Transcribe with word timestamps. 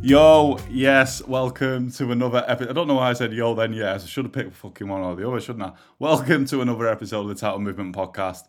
Yo, 0.00 0.56
yes, 0.70 1.26
welcome 1.26 1.90
to 1.90 2.12
another 2.12 2.44
episode. 2.46 2.70
I 2.70 2.72
don't 2.72 2.86
know 2.86 2.94
why 2.94 3.10
I 3.10 3.14
said 3.14 3.32
yo 3.32 3.52
then, 3.54 3.72
yes. 3.72 4.04
I 4.04 4.06
should 4.06 4.26
have 4.26 4.32
picked 4.32 4.54
fucking 4.54 4.86
one 4.86 5.00
or 5.00 5.16
the 5.16 5.28
other, 5.28 5.40
shouldn't 5.40 5.64
I? 5.64 5.72
Welcome 5.98 6.46
to 6.46 6.62
another 6.62 6.86
episode 6.88 7.22
of 7.22 7.28
the 7.28 7.34
Type 7.34 7.54
1 7.54 7.64
Movement 7.64 7.96
Podcast. 7.96 8.44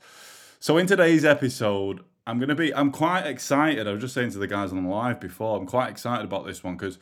So, 0.59 0.77
in 0.77 0.85
today's 0.85 1.25
episode, 1.25 2.01
I'm 2.27 2.37
to 2.49 2.55
be, 2.55 2.73
I'm 2.73 2.91
quite 2.91 3.25
excited. 3.25 3.87
I 3.87 3.91
was 3.93 4.01
just 4.01 4.13
saying 4.13 4.29
to 4.31 4.37
the 4.37 4.45
guys 4.45 4.71
on 4.71 4.83
the 4.83 4.89
live 4.89 5.19
before, 5.19 5.57
I'm 5.57 5.65
quite 5.65 5.89
excited 5.89 6.23
about 6.23 6.45
this 6.45 6.63
one 6.63 6.77
because 6.77 6.99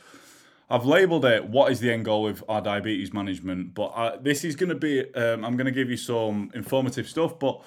I've 0.70 0.86
labeled 0.86 1.26
it 1.26 1.44
what 1.44 1.70
is 1.70 1.80
the 1.80 1.92
end 1.92 2.06
goal 2.06 2.22
with 2.22 2.42
our 2.48 2.62
diabetes 2.62 3.12
management. 3.12 3.74
But 3.74 3.92
I, 3.94 4.16
this 4.16 4.44
is 4.44 4.56
to 4.70 4.74
be, 4.74 5.14
um, 5.14 5.44
I'm 5.44 5.56
to 5.66 5.72
give 5.72 5.90
you 5.90 5.98
some 5.98 6.50
informative 6.54 7.06
stuff, 7.06 7.38
but 7.38 7.60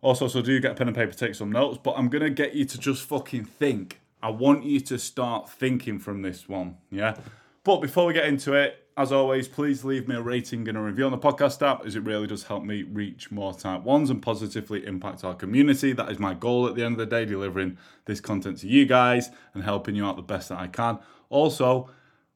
also, 0.00 0.28
so 0.28 0.40
do 0.40 0.58
get 0.58 0.72
a 0.72 0.74
pen 0.74 0.88
and 0.88 0.96
paper, 0.96 1.12
take 1.12 1.34
some 1.34 1.52
notes. 1.52 1.78
But 1.82 1.96
I'm 1.98 2.08
to 2.22 2.30
get 2.30 2.54
you 2.54 2.64
to 2.64 2.78
just 2.78 3.04
fucking 3.04 3.44
think 3.44 4.00
I 4.24 4.30
want 4.30 4.64
you 4.64 4.80
to 4.80 4.98
start 4.98 5.50
thinking 5.50 5.98
from 5.98 6.22
this 6.22 6.48
one, 6.48 6.78
yeah? 6.90 7.14
But 7.62 7.82
before 7.82 8.06
we 8.06 8.14
get 8.14 8.24
into 8.24 8.54
it, 8.54 8.78
as 8.96 9.12
always, 9.12 9.48
please 9.48 9.84
leave 9.84 10.08
me 10.08 10.14
a 10.14 10.22
rating 10.22 10.66
and 10.66 10.78
a 10.78 10.80
review 10.80 11.04
on 11.04 11.12
the 11.12 11.18
podcast 11.18 11.60
app 11.60 11.84
as 11.84 11.94
it 11.94 12.04
really 12.04 12.26
does 12.26 12.44
help 12.44 12.64
me 12.64 12.84
reach 12.84 13.30
more 13.30 13.52
type 13.52 13.82
ones 13.82 14.08
and 14.08 14.22
positively 14.22 14.86
impact 14.86 15.24
our 15.24 15.34
community. 15.34 15.92
That 15.92 16.10
is 16.10 16.18
my 16.18 16.32
goal 16.32 16.66
at 16.66 16.74
the 16.74 16.82
end 16.82 16.98
of 16.98 16.98
the 17.00 17.06
day, 17.06 17.26
delivering 17.26 17.76
this 18.06 18.18
content 18.20 18.56
to 18.60 18.66
you 18.66 18.86
guys 18.86 19.28
and 19.52 19.62
helping 19.62 19.94
you 19.94 20.06
out 20.06 20.16
the 20.16 20.22
best 20.22 20.48
that 20.48 20.58
I 20.58 20.68
can. 20.68 21.00
Also, 21.28 21.90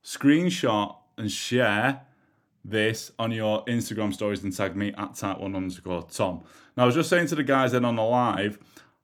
screenshot 0.05 0.95
and 1.17 1.33
share 1.33 2.03
this 2.67 3.13
on 3.19 3.33
your 3.33 3.65
Instagram 3.65 4.13
stories 4.13 4.45
and 4.45 4.55
tag 4.55 4.77
me 4.77 4.89
at 4.89 5.13
type1 5.13 5.57
underscore 5.57 6.03
Tom. 6.03 6.43
Now, 6.77 6.83
I 6.83 6.87
was 6.87 6.97
just 6.97 7.09
saying 7.09 7.29
to 7.29 7.35
the 7.35 7.43
guys 7.43 7.73
then 7.73 7.87
on 7.87 7.97
the 7.97 8.03
live, 8.03 8.59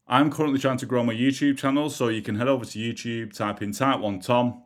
I'm 0.07 0.31
currently 0.31 0.59
trying 0.59 0.77
to 0.79 0.87
grow 0.87 1.03
my 1.03 1.15
YouTube 1.15 1.57
channel, 1.57 1.89
so 1.89 2.09
you 2.09 2.21
can 2.21 2.35
head 2.35 2.49
over 2.49 2.65
to 2.65 2.79
YouTube, 2.79 3.35
type 3.35 3.63
in 3.63 3.73
Type 3.73 4.01
1 4.01 4.21
Tom, 4.21 4.63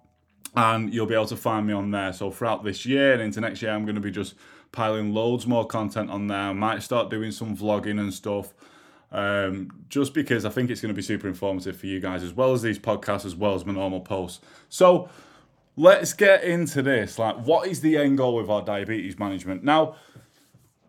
and 0.56 0.92
you'll 0.92 1.06
be 1.06 1.14
able 1.14 1.26
to 1.26 1.36
find 1.36 1.66
me 1.66 1.72
on 1.72 1.92
there. 1.92 2.12
So 2.12 2.30
throughout 2.30 2.64
this 2.64 2.84
year 2.84 3.12
and 3.12 3.22
into 3.22 3.40
next 3.40 3.62
year, 3.62 3.70
I'm 3.70 3.84
going 3.84 3.94
to 3.94 4.00
be 4.00 4.10
just 4.10 4.34
piling 4.72 5.14
loads 5.14 5.46
more 5.46 5.64
content 5.64 6.10
on 6.10 6.26
there. 6.26 6.38
I 6.38 6.52
might 6.52 6.82
start 6.82 7.08
doing 7.08 7.30
some 7.30 7.56
vlogging 7.56 8.00
and 8.00 8.12
stuff, 8.12 8.52
um, 9.12 9.70
just 9.88 10.12
because 10.12 10.44
I 10.44 10.50
think 10.50 10.70
it's 10.70 10.80
going 10.80 10.92
to 10.92 10.96
be 10.96 11.02
super 11.02 11.28
informative 11.28 11.76
for 11.76 11.86
you 11.86 12.00
guys, 12.00 12.24
as 12.24 12.32
well 12.32 12.52
as 12.52 12.62
these 12.62 12.78
podcasts, 12.78 13.24
as 13.24 13.36
well 13.36 13.54
as 13.54 13.64
my 13.64 13.72
normal 13.72 14.00
posts. 14.00 14.40
So 14.68 15.08
let's 15.76 16.14
get 16.14 16.42
into 16.42 16.82
this. 16.82 17.16
Like, 17.16 17.36
what 17.36 17.68
is 17.68 17.80
the 17.80 17.96
end 17.96 18.18
goal 18.18 18.34
with 18.34 18.50
our 18.50 18.62
diabetes 18.62 19.20
management? 19.20 19.62
Now, 19.62 19.94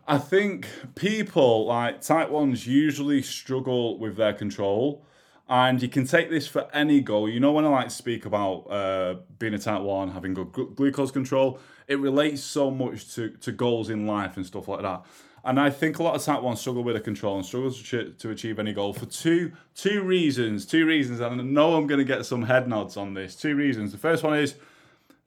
I 0.10 0.18
think 0.18 0.68
people 0.96 1.68
like 1.68 2.02
type 2.02 2.32
ones 2.32 2.66
usually 2.66 3.22
struggle 3.22 4.00
with 4.00 4.16
their 4.16 4.34
control, 4.34 5.06
and 5.48 5.80
you 5.84 5.88
can 5.88 6.08
take 6.08 6.32
this 6.32 6.48
for 6.48 6.68
any 6.74 7.00
goal. 7.00 7.30
You 7.30 7.40
know, 7.40 7.52
when 7.52 7.64
I 7.64 7.68
like 7.68 7.92
speak 7.92 8.26
about 8.26 8.62
uh, 8.72 9.18
being 9.38 9.54
a 9.54 9.60
type 9.60 9.84
one, 9.84 10.10
having 10.10 10.34
good 10.34 10.52
glucose 10.76 11.12
control, 11.12 11.60
it 11.88 12.00
relates 12.00 12.42
so 12.42 12.72
much 12.72 13.14
to, 13.14 13.30
to 13.42 13.52
goals 13.52 13.92
in 13.92 14.08
life 14.08 14.36
and 14.36 14.44
stuff 14.44 14.68
like 14.68 14.82
that. 14.82 15.06
And 15.44 15.60
I 15.60 15.70
think 15.70 16.00
a 16.00 16.04
lot 16.04 16.16
of 16.16 16.24
type 16.24 16.42
ones 16.42 16.60
struggle 16.60 16.84
with 16.84 16.96
the 16.96 17.02
control 17.02 17.36
and 17.38 17.46
struggle 17.46 17.72
to, 17.72 18.10
to 18.12 18.30
achieve 18.32 18.58
any 18.58 18.74
goal 18.74 18.94
for 18.94 19.06
two 19.06 19.52
two 19.76 20.02
reasons. 20.02 20.66
Two 20.66 20.88
reasons, 20.88 21.20
and 21.20 21.40
I 21.40 21.44
know 21.44 21.76
I'm 21.76 21.86
going 21.86 22.00
to 22.00 22.04
get 22.04 22.26
some 22.26 22.42
head 22.42 22.68
nods 22.68 22.98
on 22.98 23.14
this. 23.14 23.36
Two 23.36 23.56
reasons. 23.56 23.92
The 23.92 24.00
first 24.00 24.24
one 24.24 24.40
is 24.40 24.56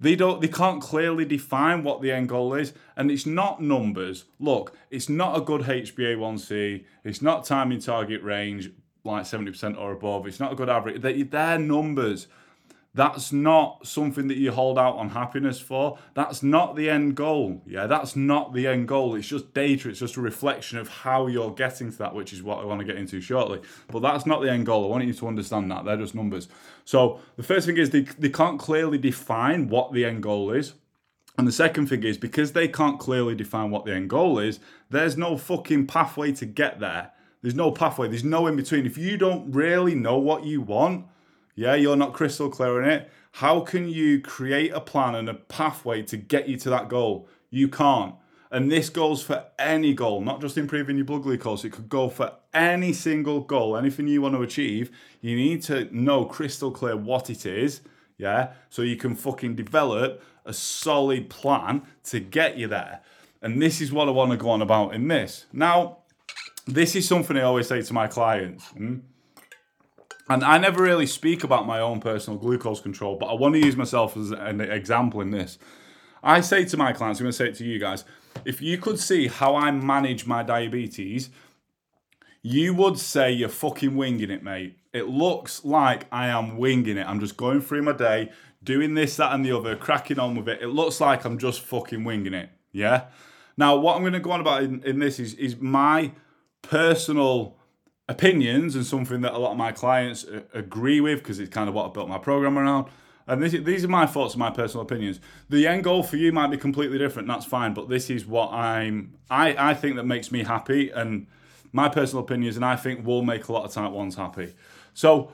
they 0.02 0.16
don't 0.16 0.40
they 0.40 0.48
can't 0.48 0.82
clearly 0.82 1.24
define 1.24 1.84
what 1.84 2.02
the 2.02 2.12
end 2.12 2.28
goal 2.28 2.54
is, 2.54 2.72
and 2.96 3.10
it's 3.10 3.24
not 3.24 3.62
numbers. 3.62 4.24
Look, 4.38 4.76
it's 4.90 5.08
not 5.08 5.38
a 5.38 5.40
good 5.40 5.62
HbA1c, 5.62 6.84
it's 7.04 7.22
not 7.22 7.44
time 7.44 7.72
in 7.72 7.80
target 7.80 8.22
range 8.22 8.70
like 9.04 9.24
70% 9.24 9.78
or 9.78 9.92
above, 9.92 10.26
it's 10.26 10.40
not 10.40 10.52
a 10.52 10.54
good 10.54 10.68
average. 10.68 11.00
They, 11.02 11.22
they're 11.22 11.58
numbers. 11.58 12.26
That's 12.94 13.32
not 13.32 13.86
something 13.86 14.28
that 14.28 14.36
you 14.36 14.52
hold 14.52 14.78
out 14.78 14.96
on 14.96 15.08
happiness 15.08 15.58
for. 15.58 15.98
That's 16.12 16.42
not 16.42 16.76
the 16.76 16.90
end 16.90 17.14
goal. 17.14 17.62
Yeah, 17.66 17.86
that's 17.86 18.16
not 18.16 18.52
the 18.52 18.66
end 18.66 18.86
goal. 18.86 19.14
It's 19.14 19.28
just 19.28 19.54
data. 19.54 19.88
It's 19.88 20.00
just 20.00 20.16
a 20.16 20.20
reflection 20.20 20.76
of 20.76 20.88
how 20.88 21.26
you're 21.26 21.54
getting 21.54 21.90
to 21.90 21.98
that, 21.98 22.14
which 22.14 22.34
is 22.34 22.42
what 22.42 22.58
I 22.58 22.64
want 22.64 22.80
to 22.80 22.86
get 22.86 22.96
into 22.96 23.22
shortly. 23.22 23.62
But 23.88 24.00
that's 24.00 24.26
not 24.26 24.42
the 24.42 24.50
end 24.50 24.66
goal. 24.66 24.84
I 24.84 24.88
want 24.88 25.04
you 25.04 25.14
to 25.14 25.26
understand 25.26 25.70
that. 25.70 25.86
They're 25.86 25.96
just 25.96 26.14
numbers. 26.14 26.48
So 26.84 27.20
the 27.36 27.42
first 27.42 27.66
thing 27.66 27.78
is 27.78 27.90
they, 27.90 28.02
they 28.02 28.28
can't 28.28 28.60
clearly 28.60 28.98
define 28.98 29.68
what 29.68 29.94
the 29.94 30.04
end 30.04 30.22
goal 30.22 30.50
is. 30.50 30.74
And 31.38 31.48
the 31.48 31.52
second 31.52 31.86
thing 31.86 32.02
is 32.02 32.18
because 32.18 32.52
they 32.52 32.68
can't 32.68 33.00
clearly 33.00 33.34
define 33.34 33.70
what 33.70 33.86
the 33.86 33.94
end 33.94 34.10
goal 34.10 34.38
is, 34.38 34.60
there's 34.90 35.16
no 35.16 35.38
fucking 35.38 35.86
pathway 35.86 36.32
to 36.32 36.44
get 36.44 36.78
there. 36.78 37.12
There's 37.40 37.54
no 37.54 37.70
pathway. 37.70 38.08
There's 38.08 38.22
no 38.22 38.46
in 38.46 38.54
between. 38.54 38.84
If 38.84 38.98
you 38.98 39.16
don't 39.16 39.50
really 39.50 39.94
know 39.94 40.18
what 40.18 40.44
you 40.44 40.60
want, 40.60 41.06
yeah, 41.54 41.74
you're 41.74 41.96
not 41.96 42.12
crystal 42.12 42.48
clear 42.48 42.82
in 42.82 42.88
it. 42.88 43.10
How 43.32 43.60
can 43.60 43.88
you 43.88 44.20
create 44.20 44.72
a 44.72 44.80
plan 44.80 45.14
and 45.14 45.28
a 45.28 45.34
pathway 45.34 46.02
to 46.02 46.16
get 46.16 46.48
you 46.48 46.56
to 46.58 46.70
that 46.70 46.88
goal? 46.88 47.28
You 47.50 47.68
can't. 47.68 48.14
And 48.50 48.70
this 48.70 48.90
goes 48.90 49.22
for 49.22 49.46
any 49.58 49.94
goal, 49.94 50.20
not 50.20 50.42
just 50.42 50.58
improving 50.58 50.96
your 50.96 51.06
blood 51.06 51.22
glucose. 51.22 51.64
It 51.64 51.70
could 51.70 51.88
go 51.88 52.10
for 52.10 52.32
any 52.52 52.92
single 52.92 53.40
goal, 53.40 53.76
anything 53.76 54.06
you 54.06 54.20
want 54.20 54.34
to 54.34 54.42
achieve. 54.42 54.90
You 55.22 55.36
need 55.36 55.62
to 55.62 55.88
know 55.90 56.26
crystal 56.26 56.70
clear 56.70 56.94
what 56.94 57.30
it 57.30 57.46
is, 57.46 57.80
yeah? 58.18 58.52
So 58.68 58.82
you 58.82 58.96
can 58.96 59.14
fucking 59.16 59.56
develop 59.56 60.22
a 60.44 60.52
solid 60.52 61.30
plan 61.30 61.82
to 62.04 62.20
get 62.20 62.58
you 62.58 62.68
there. 62.68 63.00
And 63.40 63.60
this 63.60 63.80
is 63.80 63.90
what 63.90 64.08
I 64.08 64.10
want 64.10 64.32
to 64.32 64.36
go 64.36 64.50
on 64.50 64.60
about 64.60 64.94
in 64.94 65.08
this. 65.08 65.46
Now, 65.52 65.98
this 66.66 66.94
is 66.94 67.08
something 67.08 67.36
I 67.36 67.42
always 67.42 67.68
say 67.68 67.80
to 67.80 67.92
my 67.94 68.06
clients. 68.06 68.66
Hmm? 68.68 68.98
And 70.28 70.44
I 70.44 70.58
never 70.58 70.82
really 70.82 71.06
speak 71.06 71.44
about 71.44 71.66
my 71.66 71.80
own 71.80 72.00
personal 72.00 72.38
glucose 72.38 72.80
control, 72.80 73.16
but 73.16 73.26
I 73.26 73.34
want 73.34 73.54
to 73.54 73.60
use 73.60 73.76
myself 73.76 74.16
as 74.16 74.30
an 74.30 74.60
example 74.60 75.20
in 75.20 75.30
this. 75.30 75.58
I 76.22 76.40
say 76.40 76.64
to 76.66 76.76
my 76.76 76.92
clients, 76.92 77.18
I'm 77.20 77.24
going 77.24 77.32
to 77.32 77.36
say 77.36 77.48
it 77.48 77.56
to 77.56 77.64
you 77.64 77.78
guys, 77.78 78.04
if 78.44 78.62
you 78.62 78.78
could 78.78 78.98
see 78.98 79.26
how 79.26 79.56
I 79.56 79.70
manage 79.72 80.26
my 80.26 80.42
diabetes, 80.42 81.30
you 82.42 82.74
would 82.74 82.98
say 82.98 83.32
you're 83.32 83.48
fucking 83.48 83.96
winging 83.96 84.30
it, 84.30 84.42
mate. 84.42 84.78
It 84.92 85.08
looks 85.08 85.64
like 85.64 86.06
I 86.12 86.28
am 86.28 86.56
winging 86.56 86.98
it. 86.98 87.06
I'm 87.06 87.20
just 87.20 87.36
going 87.36 87.60
through 87.60 87.82
my 87.82 87.92
day, 87.92 88.30
doing 88.62 88.94
this, 88.94 89.16
that, 89.16 89.32
and 89.32 89.44
the 89.44 89.52
other, 89.56 89.74
cracking 89.76 90.18
on 90.18 90.36
with 90.36 90.48
it. 90.48 90.62
It 90.62 90.68
looks 90.68 91.00
like 91.00 91.24
I'm 91.24 91.38
just 91.38 91.60
fucking 91.60 92.04
winging 92.04 92.34
it. 92.34 92.50
Yeah. 92.72 93.04
Now, 93.56 93.76
what 93.76 93.96
I'm 93.96 94.02
going 94.02 94.12
to 94.12 94.20
go 94.20 94.32
on 94.32 94.40
about 94.40 94.62
in, 94.62 94.82
in 94.84 94.98
this 94.98 95.18
is, 95.18 95.34
is 95.34 95.56
my 95.58 96.12
personal 96.62 97.56
opinions 98.08 98.74
and 98.74 98.84
something 98.84 99.20
that 99.22 99.32
a 99.32 99.38
lot 99.38 99.52
of 99.52 99.56
my 99.56 99.72
clients 99.72 100.26
agree 100.52 101.00
with 101.00 101.18
because 101.18 101.38
it's 101.38 101.50
kind 101.50 101.68
of 101.68 101.74
what 101.74 101.90
I 101.90 101.92
built 101.92 102.08
my 102.08 102.18
program 102.18 102.58
around. 102.58 102.88
And 103.26 103.42
this, 103.42 103.52
these 103.52 103.84
are 103.84 103.88
my 103.88 104.06
thoughts 104.06 104.34
and 104.34 104.40
my 104.40 104.50
personal 104.50 104.82
opinions. 104.82 105.20
The 105.48 105.66
end 105.66 105.84
goal 105.84 106.02
for 106.02 106.16
you 106.16 106.32
might 106.32 106.50
be 106.50 106.56
completely 106.56 106.98
different. 106.98 107.28
That's 107.28 107.46
fine, 107.46 107.72
but 107.72 107.88
this 107.88 108.10
is 108.10 108.26
what 108.26 108.52
I'm. 108.52 109.14
I 109.30 109.70
I 109.70 109.74
think 109.74 109.96
that 109.96 110.04
makes 110.04 110.32
me 110.32 110.42
happy, 110.42 110.90
and 110.90 111.28
my 111.72 111.88
personal 111.88 112.24
opinions, 112.24 112.56
and 112.56 112.64
I 112.64 112.74
think 112.74 113.06
will 113.06 113.22
make 113.22 113.46
a 113.48 113.52
lot 113.52 113.64
of 113.64 113.72
type 113.72 113.92
ones 113.92 114.16
happy. 114.16 114.54
So, 114.92 115.32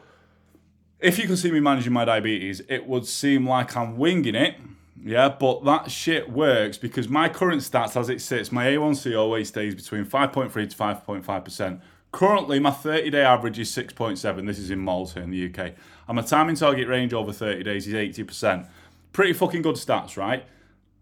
if 1.01 1.19
you 1.19 1.27
can 1.27 1.37
see 1.37 1.51
me 1.51 1.61
managing 1.61 1.95
my 1.95 2.05
diabetes, 2.05 2.61
it 2.69 2.87
would 2.87 3.07
seem 3.07 3.49
like 3.49 3.75
I'm 3.75 3.97
winging 3.97 4.35
it. 4.35 4.57
Yeah, 5.03 5.29
but 5.29 5.65
that 5.65 5.91
shit 5.91 6.31
works 6.31 6.77
because 6.77 7.09
my 7.09 7.29
current 7.29 7.63
stats 7.63 7.99
as 7.99 8.09
it 8.09 8.21
sits, 8.21 8.51
my 8.53 8.67
A1C 8.67 9.19
always 9.19 9.49
stays 9.49 9.75
between 9.75 10.05
5.3 10.05 10.53
to 10.53 10.77
5.5%. 10.77 11.81
Currently, 12.13 12.59
my 12.59 12.71
30 12.71 13.11
day 13.11 13.23
average 13.23 13.59
is 13.59 13.71
6.7. 13.71 14.47
This 14.47 14.59
is 14.59 14.71
in 14.71 14.79
Malta 14.79 15.21
in 15.21 15.31
the 15.31 15.47
UK. 15.47 15.75
And 16.07 16.17
my 16.17 16.23
timing 16.23 16.57
target 16.57 16.89
range 16.89 17.13
over 17.13 17.33
30 17.33 17.63
days 17.63 17.87
is 17.87 17.95
80%. 17.95 18.69
Pretty 19.13 19.33
fucking 19.33 19.63
good 19.63 19.77
stats, 19.77 20.17
right? 20.17 20.45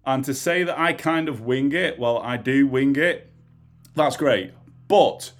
And 0.04 0.24
to 0.24 0.34
say 0.34 0.64
that 0.64 0.78
I 0.78 0.92
kind 0.92 1.28
of 1.28 1.40
wing 1.40 1.72
it, 1.72 1.98
well, 1.98 2.18
I 2.18 2.36
do 2.36 2.66
wing 2.66 2.96
it, 2.96 3.30
that's 3.94 4.16
great. 4.16 4.52
But 4.88 5.32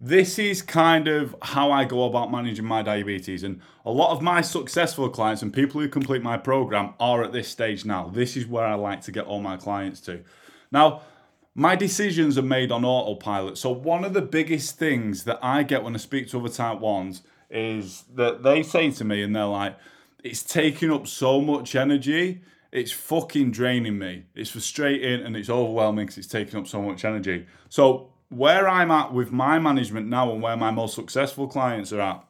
this 0.00 0.38
is 0.38 0.60
kind 0.62 1.08
of 1.08 1.34
how 1.40 1.70
I 1.70 1.84
go 1.84 2.04
about 2.04 2.30
managing 2.30 2.64
my 2.64 2.82
diabetes. 2.82 3.42
And 3.42 3.60
a 3.84 3.90
lot 3.90 4.10
of 4.10 4.22
my 4.22 4.40
successful 4.40 5.08
clients 5.08 5.42
and 5.42 5.52
people 5.52 5.80
who 5.80 5.88
complete 5.88 6.22
my 6.22 6.36
program 6.36 6.94
are 7.00 7.24
at 7.24 7.32
this 7.32 7.48
stage 7.48 7.84
now. 7.84 8.08
This 8.08 8.36
is 8.36 8.46
where 8.46 8.66
I 8.66 8.74
like 8.74 9.00
to 9.02 9.12
get 9.12 9.26
all 9.26 9.40
my 9.40 9.56
clients 9.56 10.00
to. 10.02 10.22
Now, 10.70 11.02
my 11.58 11.74
decisions 11.74 12.36
are 12.36 12.42
made 12.42 12.70
on 12.70 12.84
autopilot. 12.84 13.56
So 13.56 13.70
one 13.70 14.04
of 14.04 14.12
the 14.12 14.20
biggest 14.20 14.78
things 14.78 15.24
that 15.24 15.38
I 15.42 15.62
get 15.62 15.82
when 15.82 15.94
I 15.94 15.98
speak 15.98 16.28
to 16.28 16.38
other 16.38 16.50
type 16.50 16.80
ones 16.80 17.22
is 17.50 18.04
that 18.14 18.42
they 18.42 18.62
say 18.62 18.90
to 18.90 19.04
me 19.04 19.22
and 19.22 19.34
they're 19.34 19.46
like, 19.46 19.74
it's 20.22 20.42
taking 20.42 20.92
up 20.92 21.06
so 21.06 21.40
much 21.40 21.74
energy. 21.74 22.42
it's 22.72 22.92
fucking 22.92 23.52
draining 23.52 23.98
me. 23.98 24.24
It's 24.34 24.50
frustrating 24.50 25.24
and 25.24 25.34
it's 25.34 25.48
overwhelming 25.48 26.04
because 26.06 26.18
it's 26.18 26.26
taking 26.26 26.60
up 26.60 26.66
so 26.66 26.82
much 26.82 27.06
energy. 27.06 27.46
So, 27.70 28.10
where 28.28 28.68
I'm 28.68 28.90
at 28.90 29.14
with 29.14 29.32
my 29.32 29.58
management 29.58 30.08
now 30.08 30.32
and 30.32 30.42
where 30.42 30.56
my 30.56 30.70
most 30.70 30.94
successful 30.94 31.46
clients 31.46 31.90
are 31.92 32.00
at 32.00 32.24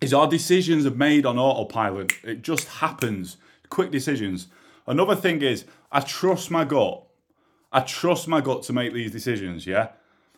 is 0.00 0.12
our 0.12 0.26
decisions 0.26 0.86
are 0.86 0.90
made 0.90 1.24
on 1.24 1.38
autopilot. 1.38 2.14
It 2.24 2.42
just 2.42 2.66
happens. 2.66 3.36
Quick 3.68 3.92
decisions. 3.92 4.48
Another 4.88 5.14
thing 5.14 5.42
is, 5.42 5.66
I 5.92 6.00
trust 6.00 6.50
my 6.50 6.64
gut. 6.64 7.05
I 7.76 7.80
trust 7.80 8.26
my 8.26 8.40
gut 8.40 8.62
to 8.62 8.72
make 8.72 8.94
these 8.94 9.12
decisions, 9.12 9.66
yeah? 9.66 9.88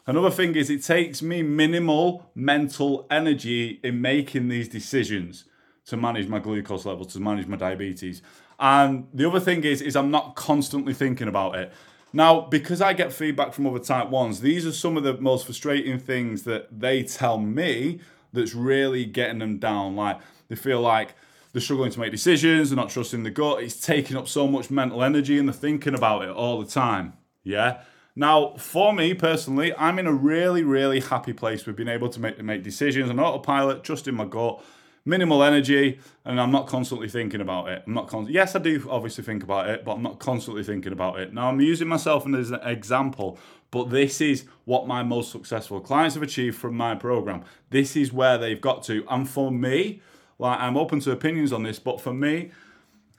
Another 0.08 0.28
thing 0.28 0.56
is, 0.56 0.70
it 0.70 0.82
takes 0.82 1.22
me 1.22 1.40
minimal 1.40 2.28
mental 2.34 3.06
energy 3.12 3.78
in 3.84 4.00
making 4.00 4.48
these 4.48 4.68
decisions 4.68 5.44
to 5.86 5.96
manage 5.96 6.26
my 6.26 6.40
glucose 6.40 6.84
levels, 6.84 7.12
to 7.12 7.20
manage 7.20 7.46
my 7.46 7.56
diabetes. 7.56 8.22
And 8.58 9.06
the 9.14 9.28
other 9.28 9.38
thing 9.38 9.62
is, 9.62 9.80
is 9.80 9.94
I'm 9.94 10.10
not 10.10 10.34
constantly 10.34 10.92
thinking 10.92 11.28
about 11.28 11.54
it. 11.54 11.72
Now, 12.12 12.40
because 12.40 12.80
I 12.80 12.92
get 12.92 13.12
feedback 13.12 13.52
from 13.52 13.68
other 13.68 13.78
type 13.78 14.08
ones, 14.08 14.40
these 14.40 14.66
are 14.66 14.72
some 14.72 14.96
of 14.96 15.04
the 15.04 15.16
most 15.18 15.44
frustrating 15.44 16.00
things 16.00 16.42
that 16.42 16.80
they 16.80 17.04
tell 17.04 17.38
me 17.38 18.00
that's 18.32 18.52
really 18.52 19.04
getting 19.04 19.38
them 19.38 19.58
down. 19.58 19.94
Like 19.94 20.18
they 20.48 20.56
feel 20.56 20.80
like 20.80 21.14
they're 21.52 21.62
struggling 21.62 21.92
to 21.92 22.00
make 22.00 22.10
decisions, 22.10 22.70
they're 22.70 22.76
not 22.76 22.90
trusting 22.90 23.22
the 23.22 23.30
gut, 23.30 23.62
it's 23.62 23.80
taking 23.80 24.16
up 24.16 24.26
so 24.26 24.48
much 24.48 24.72
mental 24.72 25.04
energy 25.04 25.38
and 25.38 25.48
they're 25.48 25.54
thinking 25.54 25.94
about 25.94 26.22
it 26.22 26.30
all 26.30 26.60
the 26.60 26.66
time. 26.68 27.12
Yeah. 27.42 27.82
Now, 28.16 28.54
for 28.56 28.92
me 28.92 29.14
personally, 29.14 29.72
I'm 29.76 29.98
in 29.98 30.06
a 30.06 30.12
really, 30.12 30.64
really 30.64 31.00
happy 31.00 31.32
place 31.32 31.64
with 31.64 31.76
being 31.76 31.88
able 31.88 32.08
to 32.08 32.20
make, 32.20 32.42
make 32.42 32.64
decisions 32.64 33.10
on 33.10 33.20
autopilot, 33.20 33.84
trusting 33.84 34.14
my 34.14 34.24
gut, 34.24 34.60
minimal 35.04 35.42
energy, 35.42 36.00
and 36.24 36.40
I'm 36.40 36.50
not 36.50 36.66
constantly 36.66 37.08
thinking 37.08 37.40
about 37.40 37.68
it. 37.68 37.84
I'm 37.86 37.94
not 37.94 38.08
con- 38.08 38.26
yes, 38.28 38.56
I 38.56 38.58
do 38.58 38.86
obviously 38.90 39.22
think 39.22 39.42
about 39.42 39.70
it, 39.70 39.84
but 39.84 39.92
I'm 39.92 40.02
not 40.02 40.18
constantly 40.18 40.64
thinking 40.64 40.92
about 40.92 41.20
it. 41.20 41.32
Now 41.32 41.48
I'm 41.48 41.60
using 41.60 41.88
myself 41.88 42.26
as 42.26 42.50
an 42.50 42.60
example, 42.64 43.38
but 43.70 43.90
this 43.90 44.20
is 44.20 44.46
what 44.64 44.86
my 44.88 45.02
most 45.02 45.30
successful 45.30 45.80
clients 45.80 46.14
have 46.14 46.22
achieved 46.22 46.58
from 46.58 46.76
my 46.76 46.94
program. 46.94 47.44
This 47.70 47.96
is 47.96 48.12
where 48.12 48.36
they've 48.36 48.60
got 48.60 48.82
to, 48.84 49.04
and 49.08 49.28
for 49.28 49.50
me, 49.50 50.02
like 50.38 50.58
I'm 50.60 50.76
open 50.76 51.00
to 51.00 51.12
opinions 51.12 51.52
on 51.52 51.62
this, 51.62 51.78
but 51.78 52.00
for 52.00 52.12
me, 52.12 52.50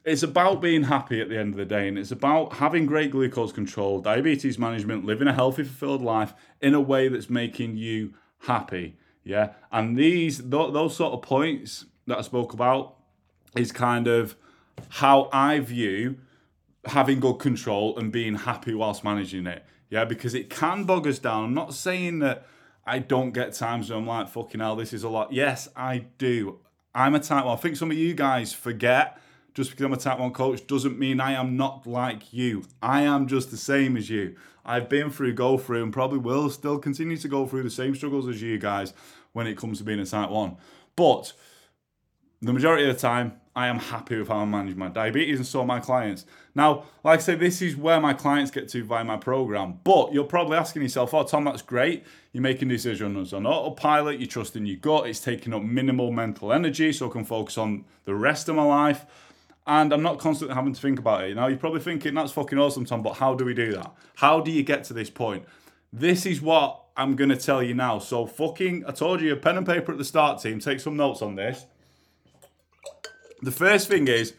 it's 0.05 0.23
about 0.23 0.61
being 0.61 0.83
happy 0.83 1.21
at 1.21 1.29
the 1.29 1.37
end 1.37 1.53
of 1.53 1.57
the 1.57 1.65
day, 1.65 1.87
and 1.87 1.97
it's 1.97 2.11
about 2.11 2.53
having 2.53 2.85
great 2.85 3.11
glucose 3.11 3.51
control, 3.51 3.99
diabetes 3.99 4.57
management, 4.57 5.05
living 5.05 5.27
a 5.27 5.33
healthy, 5.33 5.63
fulfilled 5.63 6.01
life 6.01 6.33
in 6.61 6.73
a 6.73 6.81
way 6.81 7.07
that's 7.07 7.29
making 7.29 7.77
you 7.77 8.13
happy. 8.39 8.97
Yeah, 9.23 9.53
and 9.71 9.97
these 9.97 10.39
th- 10.39 10.73
those 10.73 10.95
sort 10.95 11.13
of 11.13 11.21
points 11.21 11.85
that 12.07 12.17
I 12.17 12.21
spoke 12.21 12.53
about 12.53 12.95
is 13.55 13.71
kind 13.71 14.07
of 14.07 14.35
how 14.87 15.29
I 15.33 15.59
view 15.59 16.17
having 16.85 17.19
good 17.19 17.35
control 17.35 17.97
and 17.97 18.11
being 18.11 18.35
happy 18.35 18.73
whilst 18.73 19.03
managing 19.03 19.47
it. 19.47 19.65
Yeah, 19.89 20.05
because 20.05 20.33
it 20.33 20.49
can 20.49 20.85
bog 20.85 21.07
us 21.07 21.19
down. 21.19 21.45
I'm 21.45 21.53
not 21.53 21.73
saying 21.73 22.19
that 22.19 22.47
I 22.85 22.99
don't 22.99 23.31
get 23.31 23.53
times 23.53 23.89
where 23.89 23.99
I'm 23.99 24.07
like, 24.07 24.29
fucking 24.29 24.59
hell, 24.59 24.75
this 24.75 24.93
is 24.93 25.03
a 25.03 25.09
lot. 25.09 25.33
Yes, 25.33 25.67
I 25.75 26.05
do. 26.17 26.59
I'm 26.93 27.15
a 27.15 27.19
type 27.19 27.45
one. 27.45 27.57
I 27.57 27.59
think 27.59 27.75
some 27.75 27.91
of 27.91 27.97
you 27.97 28.13
guys 28.13 28.53
forget 28.53 29.19
just 29.53 29.71
because 29.71 29.85
I'm 29.85 29.93
a 29.93 29.97
type 29.97 30.19
one 30.19 30.31
coach 30.31 30.65
doesn't 30.67 30.97
mean 30.97 31.19
I 31.19 31.33
am 31.33 31.57
not 31.57 31.87
like 31.87 32.33
you. 32.33 32.63
I 32.81 33.01
am 33.01 33.27
just 33.27 33.51
the 33.51 33.57
same 33.57 33.97
as 33.97 34.09
you. 34.09 34.35
I've 34.65 34.89
been 34.89 35.09
through, 35.09 35.33
go 35.33 35.57
through, 35.57 35.83
and 35.83 35.91
probably 35.91 36.19
will 36.19 36.49
still 36.49 36.77
continue 36.77 37.17
to 37.17 37.27
go 37.27 37.47
through 37.47 37.63
the 37.63 37.69
same 37.69 37.95
struggles 37.95 38.27
as 38.27 38.41
you 38.41 38.57
guys 38.57 38.93
when 39.33 39.47
it 39.47 39.57
comes 39.57 39.79
to 39.79 39.83
being 39.83 39.99
a 39.99 40.05
type 40.05 40.29
one. 40.29 40.57
But 40.95 41.33
the 42.41 42.53
majority 42.53 42.87
of 42.87 42.95
the 42.95 43.01
time, 43.01 43.33
I 43.55 43.67
am 43.67 43.79
happy 43.79 44.17
with 44.17 44.29
how 44.29 44.37
I 44.37 44.45
manage 44.45 44.75
my 44.75 44.87
diabetes 44.87 45.37
and 45.37 45.45
so 45.45 45.65
my 45.65 45.79
clients. 45.79 46.25
Now, 46.55 46.83
like 47.03 47.19
I 47.19 47.21
say, 47.21 47.35
this 47.35 47.61
is 47.61 47.75
where 47.75 47.99
my 47.99 48.13
clients 48.13 48.51
get 48.51 48.69
to 48.69 48.83
via 48.83 49.03
my 49.03 49.17
program. 49.17 49.79
But 49.83 50.13
you're 50.13 50.23
probably 50.23 50.57
asking 50.57 50.83
yourself, 50.83 51.13
oh, 51.13 51.23
Tom, 51.23 51.43
that's 51.43 51.61
great. 51.61 52.05
You're 52.31 52.43
making 52.43 52.69
decisions 52.69 53.33
on 53.33 53.45
autopilot, 53.45 54.19
you're 54.19 54.27
trusting 54.27 54.65
your 54.65 54.77
gut, 54.77 55.07
it's 55.07 55.19
taking 55.19 55.53
up 55.53 55.63
minimal 55.63 56.11
mental 56.11 56.53
energy 56.53 56.93
so 56.93 57.09
I 57.09 57.11
can 57.11 57.25
focus 57.25 57.57
on 57.57 57.85
the 58.05 58.15
rest 58.15 58.47
of 58.47 58.55
my 58.55 58.63
life 58.63 59.05
and 59.69 59.93
I'm 59.93 60.01
not 60.01 60.17
constantly 60.17 60.55
having 60.55 60.73
to 60.73 60.81
think 60.81 60.97
about 60.97 61.25
it. 61.25 61.35
Now, 61.35 61.45
you're 61.45 61.59
probably 61.59 61.79
thinking, 61.79 62.15
that's 62.15 62.31
fucking 62.31 62.57
awesome, 62.57 62.85
Tom, 62.85 63.03
but 63.03 63.13
how 63.13 63.35
do 63.35 63.45
we 63.45 63.53
do 63.53 63.71
that? 63.73 63.93
How 64.15 64.41
do 64.41 64.49
you 64.49 64.63
get 64.63 64.83
to 64.85 64.93
this 64.93 65.11
point? 65.11 65.45
This 65.93 66.25
is 66.25 66.41
what 66.41 66.85
I'm 66.97 67.15
to 67.15 67.37
tell 67.37 67.61
you 67.61 67.75
now. 67.75 67.99
So, 67.99 68.25
fucking, 68.25 68.83
I 68.87 68.91
told 68.91 69.21
you, 69.21 69.31
a 69.31 69.35
pen 69.35 69.57
and 69.57 69.67
paper 69.67 69.91
at 69.91 69.99
the 69.99 70.03
start, 70.03 70.41
team. 70.41 70.59
Take 70.59 70.79
some 70.79 70.97
notes 70.97 71.21
on 71.21 71.35
this. 71.35 71.67
The 73.43 73.51
first 73.51 73.87
thing 73.87 74.07
is, 74.07 74.33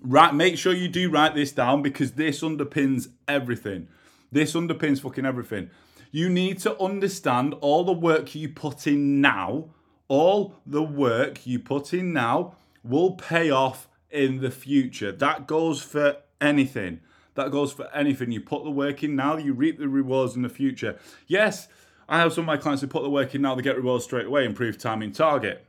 right, 0.00 0.32
make 0.32 0.56
sure 0.56 0.72
you 0.72 0.88
do 0.88 1.10
write 1.10 1.34
this 1.34 1.50
down 1.50 1.82
because 1.82 2.12
this 2.12 2.42
underpins 2.42 3.08
everything. 3.26 3.88
This 4.30 4.52
underpins 4.52 5.00
fucking 5.00 5.26
everything. 5.26 5.68
You 6.12 6.28
need 6.28 6.60
to 6.60 6.80
understand 6.80 7.54
all 7.60 7.82
the 7.82 7.92
work 7.92 8.36
you 8.36 8.50
put 8.50 8.86
in 8.86 9.20
now, 9.20 9.70
all 10.06 10.54
the 10.64 10.82
work 10.82 11.44
you 11.44 11.58
put 11.58 11.92
in 11.92 12.12
now 12.12 12.54
will 12.84 13.14
pay 13.14 13.50
off 13.50 13.88
in 14.12 14.40
the 14.40 14.50
future. 14.50 15.10
That 15.10 15.46
goes 15.46 15.82
for 15.82 16.18
anything. 16.40 17.00
That 17.34 17.50
goes 17.50 17.72
for 17.72 17.88
anything. 17.94 18.30
You 18.30 18.40
put 18.40 18.64
the 18.64 18.70
work 18.70 19.02
in 19.02 19.16
now, 19.16 19.36
you 19.36 19.54
reap 19.54 19.78
the 19.78 19.88
rewards 19.88 20.36
in 20.36 20.42
the 20.42 20.48
future. 20.48 20.98
Yes, 21.26 21.68
I 22.08 22.18
have 22.18 22.32
some 22.32 22.42
of 22.42 22.46
my 22.46 22.58
clients 22.58 22.82
who 22.82 22.88
put 22.88 23.02
the 23.02 23.10
work 23.10 23.34
in 23.34 23.42
now, 23.42 23.54
they 23.54 23.62
get 23.62 23.76
rewards 23.76 24.04
straight 24.04 24.26
away, 24.26 24.44
improve 24.44 24.76
time 24.76 25.02
in 25.02 25.12
target, 25.12 25.64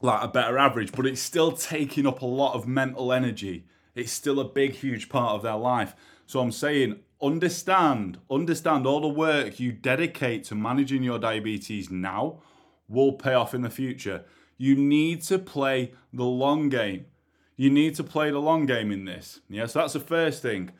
like 0.00 0.24
a 0.24 0.28
better 0.28 0.56
average, 0.56 0.92
but 0.92 1.06
it's 1.06 1.20
still 1.20 1.52
taking 1.52 2.06
up 2.06 2.22
a 2.22 2.26
lot 2.26 2.54
of 2.54 2.66
mental 2.66 3.12
energy. 3.12 3.66
It's 3.94 4.12
still 4.12 4.40
a 4.40 4.44
big, 4.44 4.72
huge 4.72 5.08
part 5.08 5.34
of 5.34 5.42
their 5.42 5.56
life. 5.56 5.94
So 6.26 6.40
I'm 6.40 6.52
saying, 6.52 7.00
understand, 7.20 8.18
understand 8.30 8.86
all 8.86 9.00
the 9.00 9.08
work 9.08 9.60
you 9.60 9.72
dedicate 9.72 10.44
to 10.44 10.54
managing 10.54 11.02
your 11.02 11.18
diabetes 11.18 11.90
now 11.90 12.40
will 12.88 13.12
pay 13.12 13.34
off 13.34 13.54
in 13.54 13.62
the 13.62 13.70
future. 13.70 14.24
You 14.56 14.74
need 14.76 15.22
to 15.24 15.38
play 15.38 15.92
the 16.12 16.24
long 16.24 16.68
game. 16.68 17.06
You 17.56 17.70
need 17.70 17.94
to 17.96 18.04
play 18.04 18.30
the 18.30 18.40
long 18.40 18.66
game 18.66 18.90
in 18.90 19.04
this. 19.04 19.40
Yeah, 19.48 19.66
so 19.66 19.80
that's 19.80 19.92
the 19.92 20.00
first 20.00 20.42
thing. 20.42 20.70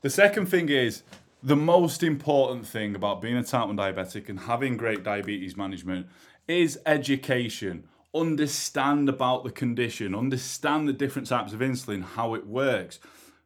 The 0.00 0.10
second 0.10 0.46
thing 0.46 0.68
is 0.68 1.02
the 1.42 1.56
most 1.56 2.02
important 2.02 2.66
thing 2.66 2.94
about 2.94 3.20
being 3.20 3.36
a 3.36 3.42
type 3.42 3.66
1 3.66 3.76
diabetic 3.76 4.28
and 4.28 4.40
having 4.40 4.76
great 4.76 5.02
diabetes 5.02 5.56
management 5.56 6.06
is 6.48 6.78
education. 6.86 7.84
Understand 8.14 9.08
about 9.08 9.44
the 9.44 9.50
condition, 9.50 10.14
understand 10.14 10.88
the 10.88 10.92
different 10.92 11.28
types 11.28 11.52
of 11.52 11.60
insulin, 11.60 12.02
how 12.02 12.34
it 12.34 12.46
works. 12.46 13.00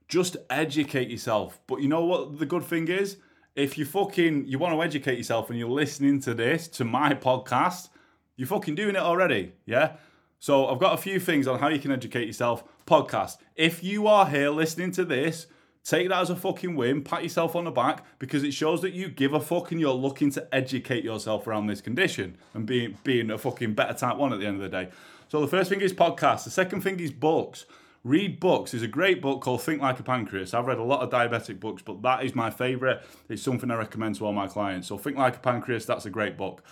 Just 0.09 0.37
educate 0.51 1.09
yourself. 1.09 1.59
But 1.67 1.83
you 1.83 1.89
know 1.89 2.05
what 2.05 2.39
the 2.39 2.47
good 2.47 2.65
thing 2.65 2.89
is? 2.89 3.17
If 3.55 3.79
you 3.79 3.85
fucking 3.85 4.47
you 4.47 4.59
want 4.59 4.75
to 4.75 4.83
educate 4.83 5.17
yourself 5.17 5.51
and 5.51 5.59
you're 5.59 5.69
listening 5.69 6.21
to 6.21 6.35
this, 6.35 6.69
to 6.69 6.85
my 6.85 7.15
podcast, 7.15 7.89
you're 8.37 8.49
fucking 8.49 8.75
doing 8.75 8.97
it 8.97 9.03
already. 9.03 9.53
Yeah? 9.65 9.97
So 10.39 10.69
I've 10.69 10.79
got 10.79 10.95
a 10.95 10.99
few 11.01 11.19
things 11.19 11.47
on 11.47 11.59
how 11.59 11.69
you 11.69 11.79
can 11.79 11.93
educate 11.93 12.27
yourself. 12.27 12.65
Podcast. 12.87 13.39
If 13.57 13.83
you 13.83 14.07
are 14.07 14.27
here 14.27 14.51
listening 14.51 14.93
to 14.93 15.05
this, 15.05 15.47
take 15.83 16.09
that 16.09 16.21
as 16.21 16.31
a 16.31 16.37
fucking 16.37 16.77
win. 16.77 17.03
Pat 17.03 17.23
yourself 17.23 17.57
on 17.57 17.65
the 17.65 17.71
back 17.71 18.05
because 18.19 18.45
it 18.45 18.53
shows 18.53 18.83
that 18.83 18.93
you 18.93 19.09
give 19.09 19.33
a 19.33 19.41
fuck 19.41 19.73
and 19.73 19.81
you're 19.81 19.93
looking 19.93 20.31
to 20.33 20.47
educate 20.55 21.05
yourself 21.05 21.47
around 21.47 21.67
this 21.67 21.81
condition 21.81 22.37
and 22.55 22.67
being 22.67 22.99
being 23.03 23.31
a 23.31 23.39
fucking 23.39 23.75
better 23.75 23.95
type 23.95 24.17
one 24.17 24.33
at 24.33 24.41
the 24.41 24.47
end 24.47 24.57
of 24.57 24.63
the 24.63 24.69
day. 24.69 24.91
So 25.29 25.41
the 25.41 25.49
first 25.49 25.71
thing 25.71 25.81
is 25.81 25.93
podcast. 25.93 26.45
The 26.45 26.51
second 26.51 26.83
thing 26.83 27.01
is 27.01 27.11
books. 27.11 27.67
Read 28.05 28.39
books. 28.39 28.71
There's 28.71 28.85
a 28.85 28.89
great 28.89 29.21
book 29.21 29.41
called 29.41 29.63
Think 29.63 29.83
Like 29.83 29.99
a 29.99 30.05
Pancreas. 30.05 30.55
I've 30.55 30.67
read 30.67 30.79
a 30.79 30.85
lot 30.85 31.01
of 31.01 31.11
diabetic 31.11 31.59
books, 31.59 31.83
but 31.83 32.03
that 32.03 32.25
is 32.25 32.37
my 32.37 32.51
favourite. 32.51 33.01
It's 33.29 33.43
something 33.43 33.69
I 33.69 33.75
recommend 33.75 34.15
to 34.17 34.27
all 34.27 34.33
my 34.33 34.47
clients. 34.47 34.87
So 34.87 34.97
Think 34.97 35.17
Like 35.17 35.37
a 35.37 35.41
Pancreas, 35.41 35.87
that's 35.87 36.07
a 36.07 36.11
great 36.11 36.37
book. 36.37 36.63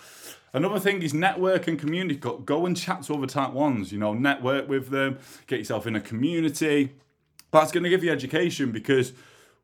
Another 0.55 0.79
thing 0.79 1.03
is 1.03 1.13
network 1.13 1.67
and 1.67 1.77
community. 1.77 2.15
Go, 2.15 2.39
go 2.39 2.65
and 2.65 2.77
chat 2.77 3.03
to 3.03 3.15
other 3.15 3.27
type 3.27 3.51
ones, 3.53 3.91
you 3.91 3.99
know, 3.99 4.15
network 4.15 4.69
with 4.69 4.89
them, 4.89 5.19
get 5.49 5.59
yourself 5.59 5.85
in 5.89 5.97
a 5.97 6.01
community. 6.01 6.95
That's 7.51 7.73
going 7.73 7.83
to 7.83 7.91
give 7.91 8.05
you 8.05 8.13
education 8.13 8.71
because 8.71 9.13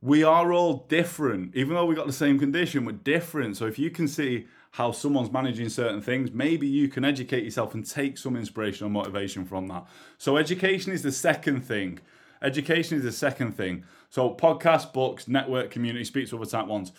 we 0.02 0.24
are 0.24 0.52
all 0.52 0.84
different. 0.88 1.54
Even 1.54 1.74
though 1.74 1.86
we 1.86 1.94
got 1.94 2.08
the 2.08 2.12
same 2.12 2.40
condition, 2.40 2.84
we're 2.84 2.92
different. 2.92 3.56
So 3.56 3.66
if 3.66 3.78
you 3.78 3.90
can 3.90 4.08
see 4.08 4.48
how 4.72 4.90
someone's 4.90 5.30
managing 5.30 5.68
certain 5.68 6.02
things, 6.02 6.32
maybe 6.32 6.66
you 6.66 6.88
can 6.88 7.04
educate 7.04 7.44
yourself 7.44 7.72
and 7.72 7.88
take 7.88 8.18
some 8.18 8.36
inspiration 8.36 8.84
or 8.84 8.90
motivation 8.90 9.44
from 9.44 9.68
that. 9.68 9.86
So 10.18 10.36
education 10.36 10.92
is 10.92 11.04
the 11.04 11.12
second 11.12 11.60
thing. 11.60 12.00
Education 12.42 12.98
is 12.98 13.04
the 13.04 13.12
second 13.12 13.52
thing. 13.52 13.84
So 14.08 14.34
podcast, 14.34 14.92
books, 14.92 15.28
network, 15.28 15.70
community, 15.70 16.04
speak 16.04 16.28
to 16.30 16.36
other 16.36 16.50
type 16.50 16.66
ones. 16.66 16.90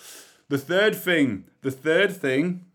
The 0.47 0.57
third 0.57 0.95
thing, 0.95 1.45
the 1.61 1.71
third 1.71 2.15
thing 2.15 2.65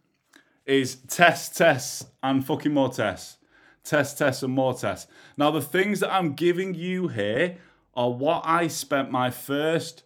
is 0.66 0.96
test, 1.08 1.56
tests, 1.56 2.06
and 2.22 2.44
fucking 2.44 2.74
more 2.74 2.90
tests. 2.90 3.38
Test, 3.84 4.18
tests, 4.18 4.42
and 4.42 4.52
more 4.52 4.74
tests. 4.74 5.10
Now, 5.36 5.50
the 5.52 5.60
things 5.60 6.00
that 6.00 6.12
I'm 6.12 6.32
giving 6.32 6.74
you 6.74 7.08
here 7.08 7.56
are 7.94 8.10
what 8.10 8.42
I 8.44 8.66
spent 8.66 9.10
my 9.10 9.30
first, 9.30 10.02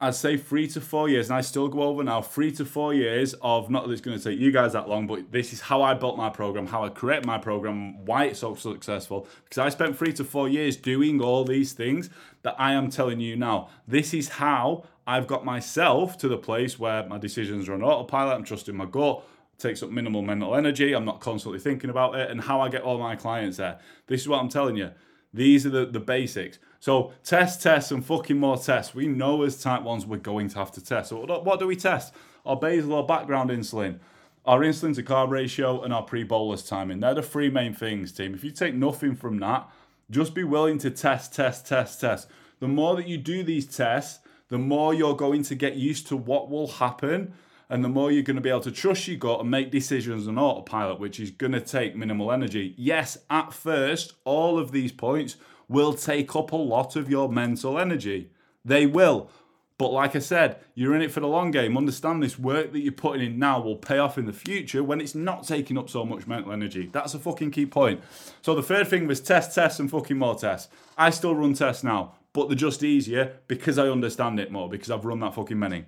I'd 0.00 0.14
say 0.14 0.38
three 0.38 0.66
to 0.68 0.80
four 0.80 1.10
years, 1.10 1.28
and 1.28 1.36
I 1.36 1.42
still 1.42 1.68
go 1.68 1.82
over 1.82 2.02
now, 2.02 2.22
three 2.22 2.50
to 2.52 2.64
four 2.64 2.94
years 2.94 3.34
of 3.42 3.70
not 3.70 3.86
that 3.86 3.92
it's 3.92 4.00
going 4.00 4.18
to 4.18 4.24
take 4.24 4.38
you 4.38 4.50
guys 4.50 4.72
that 4.72 4.88
long, 4.88 5.06
but 5.06 5.30
this 5.30 5.52
is 5.52 5.60
how 5.60 5.82
I 5.82 5.92
built 5.92 6.16
my 6.16 6.30
program, 6.30 6.66
how 6.66 6.84
I 6.84 6.88
create 6.88 7.26
my 7.26 7.36
program, 7.36 8.04
why 8.06 8.24
it's 8.24 8.40
so 8.40 8.54
successful. 8.54 9.28
Because 9.44 9.58
I 9.58 9.68
spent 9.68 9.96
three 9.98 10.14
to 10.14 10.24
four 10.24 10.48
years 10.48 10.76
doing 10.76 11.20
all 11.20 11.44
these 11.44 11.74
things 11.74 12.08
that 12.42 12.56
I 12.58 12.72
am 12.72 12.88
telling 12.88 13.20
you 13.20 13.36
now. 13.36 13.68
This 13.86 14.14
is 14.14 14.30
how 14.30 14.84
I've 15.06 15.26
got 15.26 15.44
myself 15.44 16.16
to 16.18 16.28
the 16.28 16.38
place 16.38 16.78
where 16.78 17.06
my 17.06 17.18
decisions 17.18 17.68
are 17.68 17.74
on 17.74 17.82
autopilot, 17.82 18.34
I'm 18.34 18.44
trusting 18.44 18.74
my 18.74 18.86
gut, 18.86 19.22
takes 19.62 19.82
up 19.82 19.90
minimal 19.90 20.22
mental 20.22 20.54
energy, 20.54 20.92
I'm 20.92 21.04
not 21.04 21.20
constantly 21.20 21.60
thinking 21.60 21.88
about 21.88 22.16
it, 22.16 22.30
and 22.30 22.40
how 22.40 22.60
I 22.60 22.68
get 22.68 22.82
all 22.82 22.98
my 22.98 23.16
clients 23.16 23.56
there. 23.56 23.78
This 24.06 24.22
is 24.22 24.28
what 24.28 24.40
I'm 24.40 24.48
telling 24.48 24.76
you. 24.76 24.90
These 25.32 25.64
are 25.64 25.70
the, 25.70 25.86
the 25.86 26.00
basics. 26.00 26.58
So 26.80 27.12
test, 27.24 27.62
test, 27.62 27.90
and 27.90 28.04
fucking 28.04 28.38
more 28.38 28.58
tests. 28.58 28.94
We 28.94 29.06
know 29.06 29.42
as 29.44 29.62
type 29.62 29.82
1s 29.82 30.04
we're 30.04 30.18
going 30.18 30.48
to 30.48 30.58
have 30.58 30.72
to 30.72 30.84
test. 30.84 31.10
So 31.10 31.24
what 31.24 31.58
do 31.58 31.66
we 31.66 31.76
test? 31.76 32.12
Our 32.44 32.56
basal 32.56 32.94
or 32.94 33.06
background 33.06 33.50
insulin, 33.50 34.00
our 34.44 34.60
insulin 34.60 34.94
to 34.96 35.02
carb 35.02 35.30
ratio, 35.30 35.82
and 35.82 35.92
our 35.92 36.02
pre-bolus 36.02 36.64
timing. 36.64 37.00
They're 37.00 37.14
the 37.14 37.22
three 37.22 37.48
main 37.48 37.72
things, 37.72 38.12
team. 38.12 38.34
If 38.34 38.44
you 38.44 38.50
take 38.50 38.74
nothing 38.74 39.14
from 39.14 39.38
that, 39.38 39.70
just 40.10 40.34
be 40.34 40.44
willing 40.44 40.78
to 40.78 40.90
test, 40.90 41.34
test, 41.34 41.66
test, 41.66 42.00
test. 42.00 42.28
The 42.58 42.68
more 42.68 42.96
that 42.96 43.08
you 43.08 43.16
do 43.16 43.42
these 43.42 43.66
tests, 43.66 44.18
the 44.48 44.58
more 44.58 44.92
you're 44.92 45.16
going 45.16 45.44
to 45.44 45.54
get 45.54 45.76
used 45.76 46.08
to 46.08 46.16
what 46.16 46.50
will 46.50 46.68
happen 46.68 47.32
and 47.68 47.84
the 47.84 47.88
more 47.88 48.10
you're 48.10 48.22
going 48.22 48.36
to 48.36 48.42
be 48.42 48.50
able 48.50 48.60
to 48.60 48.70
trust 48.70 49.08
your 49.08 49.16
gut 49.16 49.40
and 49.40 49.50
make 49.50 49.70
decisions 49.70 50.28
on 50.28 50.38
autopilot, 50.38 51.00
which 51.00 51.18
is 51.18 51.30
going 51.30 51.52
to 51.52 51.60
take 51.60 51.96
minimal 51.96 52.32
energy. 52.32 52.74
Yes, 52.76 53.18
at 53.30 53.52
first, 53.52 54.14
all 54.24 54.58
of 54.58 54.72
these 54.72 54.92
points 54.92 55.36
will 55.68 55.94
take 55.94 56.36
up 56.36 56.52
a 56.52 56.56
lot 56.56 56.96
of 56.96 57.08
your 57.08 57.28
mental 57.28 57.78
energy. 57.78 58.30
They 58.64 58.86
will. 58.86 59.30
But 59.78 59.92
like 59.92 60.14
I 60.14 60.20
said, 60.20 60.58
you're 60.74 60.94
in 60.94 61.02
it 61.02 61.10
for 61.10 61.18
the 61.18 61.26
long 61.26 61.50
game. 61.50 61.76
Understand 61.76 62.22
this 62.22 62.38
work 62.38 62.72
that 62.72 62.80
you're 62.80 62.92
putting 62.92 63.26
in 63.26 63.38
now 63.38 63.60
will 63.60 63.74
pay 63.74 63.98
off 63.98 64.16
in 64.16 64.26
the 64.26 64.32
future 64.32 64.84
when 64.84 65.00
it's 65.00 65.14
not 65.14 65.44
taking 65.44 65.76
up 65.76 65.90
so 65.90 66.04
much 66.04 66.26
mental 66.26 66.52
energy. 66.52 66.88
That's 66.92 67.14
a 67.14 67.18
fucking 67.18 67.50
key 67.50 67.66
point. 67.66 68.00
So 68.42 68.54
the 68.54 68.62
third 68.62 68.86
thing 68.86 69.08
was 69.08 69.20
test, 69.20 69.54
test, 69.54 69.80
and 69.80 69.90
fucking 69.90 70.18
more 70.18 70.36
tests. 70.36 70.70
I 70.96 71.10
still 71.10 71.34
run 71.34 71.54
tests 71.54 71.82
now, 71.82 72.14
but 72.32 72.48
they're 72.48 72.56
just 72.56 72.84
easier 72.84 73.38
because 73.48 73.76
I 73.76 73.88
understand 73.88 74.38
it 74.38 74.52
more, 74.52 74.68
because 74.68 74.90
I've 74.90 75.04
run 75.04 75.18
that 75.20 75.34
fucking 75.34 75.58
many. 75.58 75.86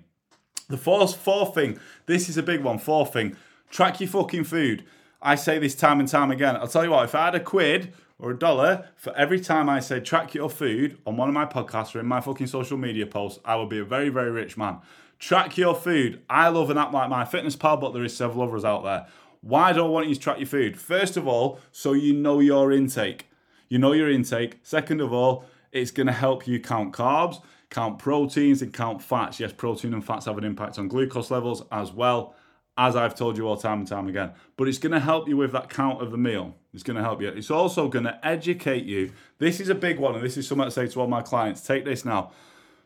The 0.67 0.77
fourth, 0.77 1.15
fourth 1.15 1.53
thing, 1.53 1.79
this 2.07 2.27
is 2.27 2.37
a 2.37 2.43
big 2.43 2.61
one. 2.61 2.79
Fourth 2.79 3.13
thing, 3.13 3.35
track 3.69 3.99
your 3.99 4.09
fucking 4.09 4.45
food. 4.45 4.83
I 5.21 5.35
say 5.35 5.59
this 5.59 5.75
time 5.75 5.99
and 5.99 6.09
time 6.09 6.31
again. 6.31 6.55
I'll 6.55 6.67
tell 6.67 6.83
you 6.83 6.91
what, 6.91 7.05
if 7.05 7.15
I 7.15 7.25
had 7.25 7.35
a 7.35 7.39
quid 7.39 7.93
or 8.17 8.31
a 8.31 8.37
dollar 8.37 8.89
for 8.95 9.15
every 9.15 9.39
time 9.39 9.69
I 9.69 9.79
say 9.79 9.99
track 9.99 10.33
your 10.33 10.49
food 10.49 10.97
on 11.05 11.17
one 11.17 11.27
of 11.27 11.33
my 11.33 11.45
podcasts 11.45 11.95
or 11.95 11.99
in 11.99 12.07
my 12.07 12.19
fucking 12.21 12.47
social 12.47 12.77
media 12.77 13.05
posts, 13.05 13.39
I 13.45 13.55
would 13.55 13.69
be 13.69 13.79
a 13.79 13.85
very, 13.85 14.09
very 14.09 14.31
rich 14.31 14.57
man. 14.57 14.79
Track 15.19 15.57
your 15.57 15.75
food. 15.75 16.21
I 16.29 16.49
love 16.49 16.69
an 16.69 16.77
app 16.77 16.91
like 16.91 17.09
MyFitnessPal, 17.09 17.79
but 17.79 17.93
there 17.93 18.03
is 18.03 18.15
several 18.15 18.47
others 18.47 18.65
out 18.65 18.83
there. 18.83 19.07
Why 19.41 19.71
do 19.71 19.85
I 19.85 19.87
want 19.87 20.07
you 20.07 20.15
to 20.15 20.19
track 20.19 20.39
your 20.39 20.47
food? 20.47 20.79
First 20.79 21.15
of 21.15 21.27
all, 21.27 21.59
so 21.71 21.93
you 21.93 22.13
know 22.13 22.39
your 22.39 22.71
intake. 22.71 23.27
You 23.69 23.77
know 23.77 23.93
your 23.93 24.09
intake. 24.09 24.59
Second 24.63 24.99
of 24.99 25.13
all, 25.13 25.45
it's 25.71 25.91
going 25.91 26.07
to 26.07 26.13
help 26.13 26.47
you 26.47 26.59
count 26.59 26.93
carbs 26.93 27.41
count 27.75 27.99
proteins 27.99 28.61
and 28.61 28.71
count 28.71 29.01
fats. 29.01 29.37
Yes, 29.37 29.51
protein 29.51 29.93
and 29.93 30.03
fats 30.03 30.27
have 30.27 30.37
an 30.37 30.45
impact 30.45 30.79
on 30.79 30.87
glucose 30.87 31.29
levels 31.29 31.61
as 31.73 31.91
well, 31.91 32.33
as 32.77 32.95
I've 32.95 33.15
told 33.15 33.35
you 33.35 33.49
all 33.49 33.57
time 33.57 33.79
and 33.79 33.87
time 33.87 34.07
again. 34.07 34.31
But 34.55 34.69
it's 34.69 34.77
going 34.77 34.93
to 34.93 34.99
help 35.01 35.27
you 35.27 35.35
with 35.35 35.51
that 35.51 35.69
count 35.69 36.01
of 36.01 36.11
the 36.11 36.17
meal. 36.17 36.55
It's 36.73 36.83
going 36.83 36.95
to 36.95 37.03
help 37.03 37.21
you. 37.21 37.27
It's 37.27 37.51
also 37.51 37.89
going 37.89 38.05
to 38.05 38.17
educate 38.25 38.85
you. 38.85 39.11
This 39.39 39.59
is 39.59 39.67
a 39.67 39.75
big 39.75 39.99
one, 39.99 40.15
and 40.15 40.23
this 40.23 40.37
is 40.37 40.47
something 40.47 40.65
I 40.65 40.69
say 40.69 40.87
to 40.87 41.01
all 41.01 41.07
my 41.07 41.21
clients. 41.21 41.67
Take 41.67 41.83
this 41.83 42.05
now. 42.05 42.31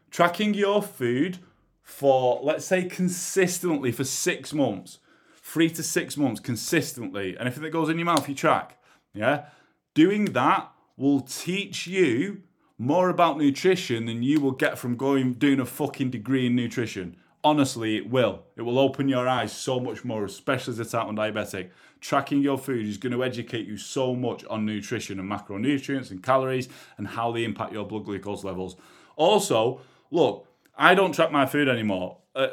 Tracking 0.09 0.55
your 0.55 0.81
food 0.81 1.37
for, 1.83 2.39
let's 2.41 2.65
say, 2.65 2.85
consistently 2.85 3.91
for 3.91 4.03
six 4.03 4.53
months, 4.53 4.97
three 5.35 5.69
to 5.69 5.83
six 5.83 6.17
months 6.17 6.39
consistently, 6.39 7.37
anything 7.39 7.61
that 7.61 7.69
goes 7.69 7.89
in 7.89 7.99
your 7.99 8.05
mouth, 8.05 8.27
you 8.27 8.33
track. 8.33 8.81
Yeah? 9.13 9.45
Doing 9.93 10.25
that 10.33 10.71
will 10.97 11.21
teach 11.21 11.85
you 11.85 12.41
more 12.79 13.09
about 13.09 13.37
nutrition 13.37 14.05
than 14.05 14.23
you 14.23 14.39
will 14.39 14.53
get 14.53 14.79
from 14.79 14.95
going 14.95 15.33
doing 15.33 15.59
a 15.59 15.65
fucking 15.65 16.09
degree 16.09 16.47
in 16.47 16.55
nutrition. 16.55 17.17
Honestly, 17.43 17.97
it 17.97 18.09
will. 18.09 18.43
It 18.55 18.61
will 18.61 18.79
open 18.79 19.09
your 19.09 19.27
eyes 19.27 19.51
so 19.51 19.81
much 19.81 20.05
more, 20.05 20.23
especially 20.23 20.71
as 20.71 20.79
a 20.79 20.85
type 20.85 21.05
1 21.05 21.15
diabetic. 21.17 21.71
Tracking 21.99 22.41
your 22.41 22.57
food 22.57 22.87
is 22.87 22.97
going 22.97 23.11
to 23.11 23.23
educate 23.23 23.67
you 23.67 23.75
so 23.75 24.15
much 24.15 24.45
on 24.45 24.65
nutrition 24.65 25.19
and 25.19 25.29
macronutrients 25.29 26.09
and 26.09 26.23
calories 26.23 26.69
and 26.97 27.09
how 27.09 27.33
they 27.33 27.43
impact 27.43 27.73
your 27.73 27.85
blood 27.85 28.05
glucose 28.05 28.45
levels. 28.45 28.77
Also, 29.17 29.81
look, 30.09 30.47
I 30.77 30.95
don't 30.95 31.11
track 31.11 31.31
my 31.33 31.45
food 31.45 31.67
anymore. 31.67 32.19
Uh, 32.33 32.47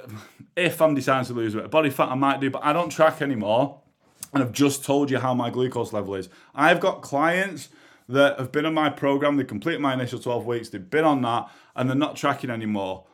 if 0.56 0.83
I'm 0.83 0.97
deciding 0.97 1.26
to 1.26 1.35
lose 1.35 1.54
weight, 1.54 1.71
body 1.71 1.90
fat 1.90 2.09
I 2.09 2.16
might 2.16 2.40
do, 2.40 2.50
but 2.50 2.64
I 2.64 2.73
don't 2.73 2.90
track 2.90 3.23
anymore. 3.23 3.80
And 4.35 4.42
I've 4.42 4.52
just 4.52 4.85
told 4.85 5.09
you 5.09 5.18
how 5.18 5.35
my 5.35 5.50
glucose 5.50 5.92
level 5.92 6.16
is. 6.16 6.28
I've 6.52 6.80
got 6.80 7.02
clients 7.02 7.68
that 8.08 8.38
have 8.38 8.52
been 8.52 8.66
on 8.66 8.75
my 8.75 8.90
program. 8.90 9.36
They 9.36 9.44
completed 9.44 9.80
my 9.80 9.94
initial 9.94 10.18
12 10.18 10.46
weeks. 10.46 10.68
They've 10.68 10.90
been 10.90 11.04
on 11.04 11.22
that 11.22 11.50
and 11.75 11.88
they're 11.88 11.96
not 11.96 12.16
tracking 12.16 12.50
anymore. 12.50 13.04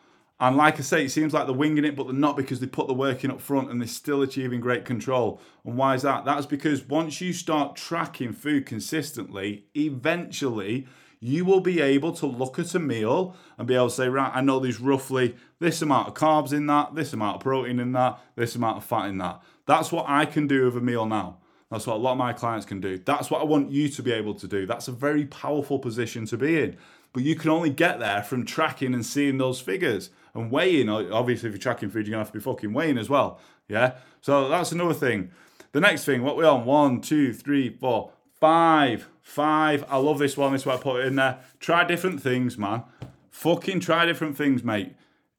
And 0.40 0.56
like 0.56 0.78
I 0.78 0.82
say, 0.82 1.04
it 1.04 1.10
seems 1.10 1.32
like 1.32 1.46
they're 1.46 1.54
winging 1.54 1.84
it, 1.84 1.94
but 1.94 2.04
they're 2.04 2.14
not 2.14 2.36
because 2.36 2.58
they 2.58 2.66
put 2.66 2.88
the 2.88 2.94
work 2.94 3.22
in 3.22 3.30
up 3.30 3.40
front 3.40 3.70
and 3.70 3.80
they're 3.80 3.86
still 3.86 4.22
achieving 4.22 4.60
great 4.60 4.84
control. 4.84 5.40
And 5.64 5.76
why 5.76 5.94
is 5.94 6.02
that? 6.02 6.24
That's 6.24 6.46
because 6.46 6.82
once 6.82 7.20
you 7.20 7.32
start 7.32 7.76
tracking 7.76 8.32
food 8.32 8.66
consistently, 8.66 9.66
eventually 9.76 10.88
you 11.20 11.44
will 11.44 11.60
be 11.60 11.80
able 11.80 12.10
to 12.10 12.26
look 12.26 12.58
at 12.58 12.74
a 12.74 12.80
meal 12.80 13.36
and 13.56 13.68
be 13.68 13.76
able 13.76 13.88
to 13.88 13.94
say, 13.94 14.08
right, 14.08 14.32
I 14.34 14.40
know 14.40 14.58
there's 14.58 14.80
roughly 14.80 15.36
this 15.60 15.80
amount 15.80 16.08
of 16.08 16.14
carbs 16.14 16.52
in 16.52 16.66
that, 16.66 16.96
this 16.96 17.12
amount 17.12 17.36
of 17.36 17.42
protein 17.42 17.78
in 17.78 17.92
that, 17.92 18.18
this 18.34 18.56
amount 18.56 18.78
of 18.78 18.84
fat 18.84 19.06
in 19.06 19.18
that. 19.18 19.40
That's 19.66 19.92
what 19.92 20.06
I 20.08 20.24
can 20.24 20.48
do 20.48 20.64
with 20.64 20.76
a 20.76 20.80
meal 20.80 21.06
now. 21.06 21.38
That's 21.72 21.86
what 21.86 21.96
a 21.96 21.98
lot 21.98 22.12
of 22.12 22.18
my 22.18 22.34
clients 22.34 22.66
can 22.66 22.82
do. 22.82 22.98
That's 22.98 23.30
what 23.30 23.40
I 23.40 23.44
want 23.44 23.70
you 23.70 23.88
to 23.88 24.02
be 24.02 24.12
able 24.12 24.34
to 24.34 24.46
do. 24.46 24.66
That's 24.66 24.88
a 24.88 24.92
very 24.92 25.24
powerful 25.24 25.78
position 25.78 26.26
to 26.26 26.36
be 26.36 26.62
in. 26.62 26.76
But 27.14 27.22
you 27.22 27.34
can 27.34 27.48
only 27.48 27.70
get 27.70 27.98
there 27.98 28.22
from 28.22 28.44
tracking 28.44 28.92
and 28.92 29.06
seeing 29.06 29.38
those 29.38 29.58
figures 29.58 30.10
and 30.34 30.50
weighing. 30.50 30.90
Obviously, 30.90 31.48
if 31.48 31.54
you're 31.54 31.62
tracking 31.62 31.88
food, 31.88 32.06
you're 32.06 32.12
gonna 32.12 32.24
have 32.24 32.32
to 32.32 32.38
be 32.38 32.42
fucking 32.42 32.74
weighing 32.74 32.98
as 32.98 33.08
well. 33.08 33.40
Yeah. 33.68 33.94
So 34.20 34.50
that's 34.50 34.70
another 34.70 34.92
thing. 34.92 35.30
The 35.72 35.80
next 35.80 36.04
thing, 36.04 36.22
what 36.22 36.36
we 36.36 36.44
on? 36.44 36.66
One, 36.66 37.00
two, 37.00 37.32
three, 37.32 37.70
four, 37.70 38.12
five, 38.38 39.08
five. 39.22 39.86
I 39.88 39.96
love 39.96 40.18
this 40.18 40.36
one. 40.36 40.52
This 40.52 40.62
is 40.62 40.66
why 40.66 40.74
I 40.74 40.76
put 40.76 41.00
it 41.00 41.06
in 41.06 41.16
there. 41.16 41.38
Try 41.58 41.84
different 41.84 42.22
things, 42.22 42.58
man. 42.58 42.82
Fucking 43.30 43.80
try 43.80 44.04
different 44.04 44.36
things, 44.36 44.62
mate. 44.62 44.92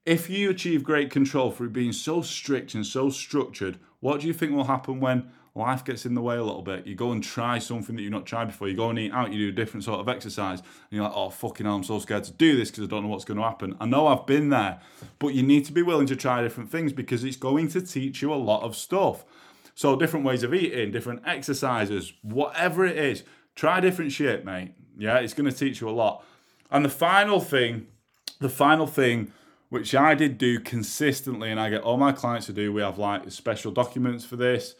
If 0.04 0.28
you 0.28 0.50
achieve 0.50 0.82
great 0.82 1.12
control 1.12 1.52
through 1.52 1.70
being 1.70 1.92
so 1.92 2.22
strict 2.22 2.74
and 2.74 2.84
so 2.84 3.08
structured, 3.08 3.78
what 4.00 4.20
do 4.20 4.26
you 4.26 4.32
think 4.32 4.50
will 4.50 4.64
happen 4.64 4.98
when 4.98 5.30
life 5.54 5.84
gets 5.84 6.04
in 6.04 6.14
the 6.14 6.20
way 6.20 6.36
a 6.36 6.42
little 6.42 6.62
bit. 6.62 6.86
You 6.86 6.96
go 6.96 7.12
and 7.12 7.22
try 7.22 7.58
something 7.58 7.94
that 7.94 8.02
you've 8.02 8.10
not 8.10 8.26
tried 8.26 8.46
before. 8.46 8.68
You 8.68 8.76
go 8.76 8.90
and 8.90 8.98
eat 8.98 9.12
out, 9.12 9.32
you 9.32 9.38
do 9.38 9.48
a 9.50 9.64
different 9.64 9.84
sort 9.84 10.00
of 10.00 10.08
exercise, 10.08 10.60
and 10.60 10.68
you're 10.90 11.04
like, 11.04 11.12
oh, 11.14 11.30
fucking 11.30 11.64
hell, 11.64 11.76
I'm 11.76 11.84
so 11.84 12.00
scared 12.00 12.24
to 12.24 12.32
do 12.32 12.56
this 12.56 12.70
because 12.70 12.84
I 12.84 12.86
don't 12.88 13.04
know 13.04 13.08
what's 13.08 13.24
going 13.24 13.38
to 13.38 13.44
happen. 13.44 13.76
I 13.78 13.86
know 13.86 14.08
I've 14.08 14.26
been 14.26 14.48
there, 14.48 14.80
but 15.18 15.28
you 15.28 15.42
need 15.42 15.64
to 15.66 15.72
be 15.72 15.82
willing 15.82 16.06
to 16.08 16.16
try 16.16 16.42
different 16.42 16.70
things 16.70 16.92
because 16.92 17.22
it's 17.22 17.36
going 17.36 17.68
to 17.68 17.80
teach 17.80 18.20
you 18.20 18.32
a 18.32 18.36
lot 18.36 18.62
of 18.62 18.74
stuff. 18.74 19.24
So, 19.76 19.96
different 19.96 20.24
ways 20.24 20.42
of 20.42 20.54
eating, 20.54 20.92
different 20.92 21.22
exercises, 21.26 22.12
whatever 22.22 22.84
it 22.84 22.96
is, 22.96 23.24
try 23.54 23.80
different 23.80 24.12
shit, 24.12 24.44
mate. 24.44 24.72
Yeah, 24.96 25.18
it's 25.18 25.34
going 25.34 25.50
to 25.50 25.56
teach 25.56 25.80
you 25.80 25.88
a 25.88 25.90
lot. 25.90 26.24
And 26.70 26.84
the 26.84 26.90
final 26.90 27.40
thing, 27.40 27.88
the 28.40 28.48
final 28.48 28.86
thing, 28.86 29.32
which 29.68 29.94
I 29.94 30.14
did 30.14 30.38
do 30.38 30.60
consistently, 30.60 31.50
and 31.50 31.58
I 31.58 31.70
get 31.70 31.82
all 31.82 31.96
my 31.96 32.12
clients 32.12 32.46
to 32.46 32.52
do, 32.52 32.72
we 32.72 32.82
have 32.82 32.98
like 32.98 33.30
special 33.30 33.72
documents 33.72 34.24
for 34.24 34.36
this. 34.36 34.74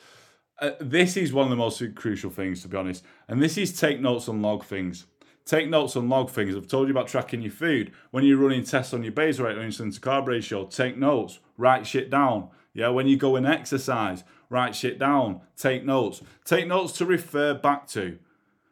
Uh, 0.59 0.71
this 0.81 1.17
is 1.17 1.33
one 1.33 1.45
of 1.45 1.51
the 1.51 1.57
most 1.57 1.83
crucial 1.97 2.31
things, 2.31 2.63
to 2.63 2.69
be 2.69 2.77
honest. 2.77 3.05
And 3.29 3.43
this 3.43 3.59
is 3.59 3.79
take 3.79 4.01
notes 4.01 4.29
and 4.29 4.43
log 4.43 4.65
things. 4.65 5.07
Take 5.45 5.69
notes 5.69 5.95
and 5.95 6.09
log 6.09 6.31
things. 6.31 6.57
I've 6.57 6.69
told 6.69 6.89
you 6.89 6.95
about 6.95 7.09
tracking 7.09 7.43
your 7.43 7.53
food. 7.53 7.93
When 8.11 8.25
you're 8.25 8.39
running 8.39 8.65
tests 8.65 8.95
on 8.95 9.03
your 9.03 9.13
basal 9.13 9.47
rate 9.47 9.59
or 9.59 9.63
insulin 9.63 9.93
to 9.95 10.01
carb 10.01 10.27
ratio, 10.27 10.65
take 10.65 10.97
notes, 10.97 11.41
write 11.59 11.87
shit 11.87 12.09
down. 12.09 12.49
Yeah, 12.73 12.89
when 12.89 13.07
you 13.07 13.17
go 13.17 13.37
and 13.37 13.47
exercise, 13.47 14.25
write 14.49 14.75
shit 14.75 14.99
down, 14.99 15.43
take 15.57 15.85
notes. 15.85 16.23
Take 16.45 16.67
notes 16.67 16.93
to 16.95 17.05
refer 17.05 17.53
back 17.55 17.87
to. 17.89 18.19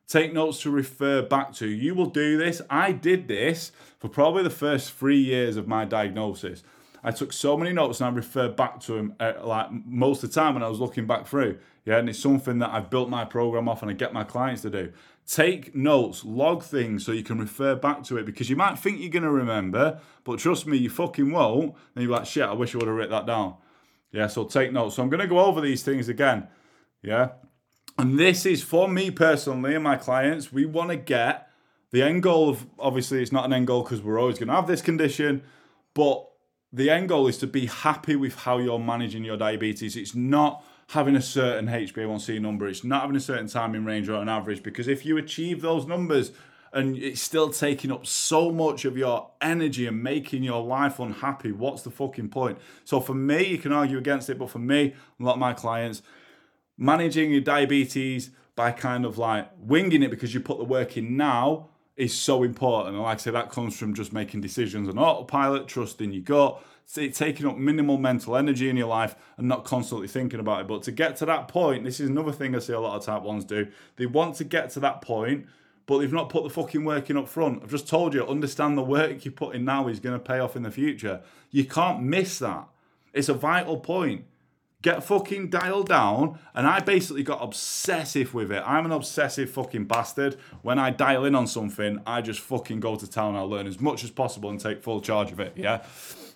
Take 0.08 0.32
notes 0.32 0.62
to 0.62 0.70
refer 0.70 1.22
back 1.22 1.52
to. 1.54 1.68
You 1.68 1.94
will 1.94 2.06
do 2.06 2.36
this. 2.36 2.62
I 2.70 2.92
did 2.92 3.28
this 3.28 3.70
for 3.98 4.08
probably 4.08 4.42
the 4.42 4.50
first 4.50 4.92
three 4.92 5.20
years 5.20 5.56
of 5.56 5.68
my 5.68 5.84
diagnosis. 5.84 6.62
I 7.04 7.10
took 7.10 7.32
so 7.32 7.56
many 7.56 7.72
notes 7.72 8.00
and 8.00 8.08
I 8.08 8.12
referred 8.12 8.54
back 8.54 8.80
to 8.80 8.92
them 8.92 9.14
uh, 9.18 9.32
like 9.42 9.72
most 9.72 10.22
of 10.22 10.30
the 10.30 10.40
time 10.40 10.54
when 10.54 10.62
I 10.62 10.68
was 10.68 10.78
looking 10.78 11.06
back 11.06 11.26
through. 11.26 11.58
Yeah, 11.84 11.98
and 11.98 12.08
it's 12.08 12.18
something 12.18 12.58
that 12.60 12.70
I've 12.70 12.90
built 12.90 13.08
my 13.08 13.24
program 13.24 13.68
off 13.68 13.82
and 13.82 13.90
I 13.90 13.94
get 13.94 14.12
my 14.12 14.22
clients 14.22 14.62
to 14.62 14.70
do. 14.70 14.92
Take 15.26 15.74
notes, 15.74 16.24
log 16.24 16.62
things 16.62 17.04
so 17.04 17.10
you 17.10 17.24
can 17.24 17.38
refer 17.38 17.74
back 17.74 18.04
to 18.04 18.18
it 18.18 18.26
because 18.26 18.48
you 18.48 18.56
might 18.56 18.78
think 18.78 19.00
you're 19.00 19.10
going 19.10 19.24
to 19.24 19.30
remember, 19.30 20.00
but 20.22 20.38
trust 20.38 20.66
me, 20.66 20.76
you 20.76 20.90
fucking 20.90 21.32
won't. 21.32 21.74
And 21.94 22.04
you're 22.04 22.12
like, 22.12 22.26
shit, 22.26 22.44
I 22.44 22.52
wish 22.52 22.74
I 22.74 22.78
would 22.78 22.86
have 22.86 22.96
written 22.96 23.12
that 23.12 23.26
down. 23.26 23.56
Yeah, 24.12 24.28
so 24.28 24.44
take 24.44 24.72
notes. 24.72 24.96
So 24.96 25.02
I'm 25.02 25.10
going 25.10 25.20
to 25.20 25.26
go 25.26 25.40
over 25.40 25.60
these 25.60 25.82
things 25.82 26.08
again. 26.08 26.46
Yeah. 27.02 27.30
And 27.98 28.18
this 28.18 28.46
is 28.46 28.62
for 28.62 28.88
me 28.88 29.10
personally 29.10 29.74
and 29.74 29.82
my 29.82 29.96
clients. 29.96 30.52
We 30.52 30.66
want 30.66 30.90
to 30.90 30.96
get 30.96 31.48
the 31.90 32.02
end 32.02 32.22
goal 32.22 32.48
of 32.48 32.66
obviously, 32.78 33.22
it's 33.22 33.32
not 33.32 33.44
an 33.44 33.52
end 33.52 33.66
goal 33.66 33.82
because 33.82 34.02
we're 34.02 34.20
always 34.20 34.38
going 34.38 34.48
to 34.48 34.54
have 34.54 34.66
this 34.66 34.82
condition, 34.82 35.42
but 35.94 36.26
the 36.72 36.88
end 36.88 37.08
goal 37.08 37.26
is 37.26 37.38
to 37.38 37.46
be 37.46 37.66
happy 37.66 38.16
with 38.16 38.34
how 38.34 38.58
you're 38.58 38.78
managing 38.78 39.24
your 39.24 39.36
diabetes. 39.36 39.96
It's 39.96 40.14
not 40.14 40.64
having 40.88 41.16
a 41.16 41.22
certain 41.22 41.68
HbA1c 41.68 42.40
number, 42.40 42.68
it's 42.68 42.84
not 42.84 43.02
having 43.02 43.16
a 43.16 43.20
certain 43.20 43.46
timing 43.46 43.84
range 43.84 44.08
or 44.08 44.20
an 44.20 44.28
average, 44.28 44.62
because 44.62 44.88
if 44.88 45.06
you 45.06 45.16
achieve 45.16 45.62
those 45.62 45.86
numbers 45.86 46.32
and 46.72 46.96
it's 46.96 47.20
still 47.20 47.50
taking 47.50 47.92
up 47.92 48.06
so 48.06 48.50
much 48.50 48.84
of 48.84 48.96
your 48.96 49.30
energy 49.40 49.86
and 49.86 50.02
making 50.02 50.42
your 50.42 50.62
life 50.62 50.98
unhappy, 50.98 51.52
what's 51.52 51.82
the 51.82 51.90
fucking 51.90 52.28
point? 52.28 52.58
So 52.84 53.00
for 53.00 53.14
me, 53.14 53.44
you 53.46 53.58
can 53.58 53.72
argue 53.72 53.98
against 53.98 54.30
it, 54.30 54.38
but 54.38 54.50
for 54.50 54.58
me, 54.58 54.94
a 55.20 55.22
lot 55.22 55.34
of 55.34 55.38
my 55.38 55.52
clients, 55.52 56.02
managing 56.78 57.30
your 57.30 57.42
diabetes 57.42 58.30
by 58.54 58.72
kind 58.72 59.04
of 59.04 59.18
like 59.18 59.50
winging 59.58 60.02
it 60.02 60.10
because 60.10 60.34
you 60.34 60.40
put 60.40 60.58
the 60.58 60.64
work 60.64 60.96
in 60.96 61.16
now 61.16 61.68
is 62.02 62.12
so 62.12 62.42
important. 62.42 62.96
And 62.96 63.02
like 63.02 63.18
I 63.18 63.20
say, 63.20 63.30
that 63.30 63.50
comes 63.50 63.78
from 63.78 63.94
just 63.94 64.12
making 64.12 64.40
decisions 64.40 64.88
on 64.88 64.98
autopilot, 64.98 65.68
trusting 65.68 66.12
your 66.12 66.22
gut, 66.22 66.62
taking 66.92 67.46
up 67.46 67.56
minimal 67.56 67.96
mental 67.96 68.36
energy 68.36 68.68
in 68.68 68.76
your 68.76 68.88
life 68.88 69.14
and 69.36 69.46
not 69.46 69.64
constantly 69.64 70.08
thinking 70.08 70.40
about 70.40 70.62
it. 70.62 70.66
But 70.66 70.82
to 70.82 70.92
get 70.92 71.14
to 71.18 71.26
that 71.26 71.46
point, 71.46 71.84
this 71.84 72.00
is 72.00 72.08
another 72.08 72.32
thing 72.32 72.56
I 72.56 72.58
see 72.58 72.72
a 72.72 72.80
lot 72.80 72.96
of 72.96 73.04
type 73.04 73.22
ones 73.22 73.44
do. 73.44 73.68
They 73.96 74.06
want 74.06 74.34
to 74.36 74.44
get 74.44 74.70
to 74.70 74.80
that 74.80 75.00
point, 75.00 75.46
but 75.86 75.98
they've 75.98 76.12
not 76.12 76.28
put 76.28 76.42
the 76.42 76.50
fucking 76.50 76.84
work 76.84 77.08
in 77.08 77.16
up 77.16 77.28
front. 77.28 77.62
I've 77.62 77.70
just 77.70 77.88
told 77.88 78.14
you, 78.14 78.26
understand 78.26 78.76
the 78.76 78.82
work 78.82 79.24
you 79.24 79.30
put 79.30 79.54
in 79.54 79.64
now 79.64 79.86
is 79.86 80.00
going 80.00 80.18
to 80.18 80.24
pay 80.24 80.40
off 80.40 80.56
in 80.56 80.64
the 80.64 80.72
future. 80.72 81.20
You 81.52 81.64
can't 81.64 82.02
miss 82.02 82.40
that. 82.40 82.66
It's 83.12 83.28
a 83.28 83.34
vital 83.34 83.76
point 83.76 84.24
get 84.82 85.02
fucking 85.02 85.48
dialed 85.48 85.88
down. 85.88 86.38
And 86.54 86.66
I 86.66 86.80
basically 86.80 87.22
got 87.22 87.42
obsessive 87.42 88.34
with 88.34 88.52
it. 88.52 88.62
I'm 88.66 88.84
an 88.84 88.92
obsessive 88.92 89.50
fucking 89.50 89.84
bastard. 89.84 90.36
When 90.62 90.78
I 90.78 90.90
dial 90.90 91.24
in 91.24 91.34
on 91.34 91.46
something, 91.46 92.00
I 92.06 92.20
just 92.20 92.40
fucking 92.40 92.80
go 92.80 92.96
to 92.96 93.08
town. 93.08 93.36
I'll 93.36 93.48
learn 93.48 93.66
as 93.66 93.80
much 93.80 94.04
as 94.04 94.10
possible 94.10 94.50
and 94.50 94.60
take 94.60 94.82
full 94.82 95.00
charge 95.00 95.32
of 95.32 95.40
it, 95.40 95.54
yeah? 95.56 95.84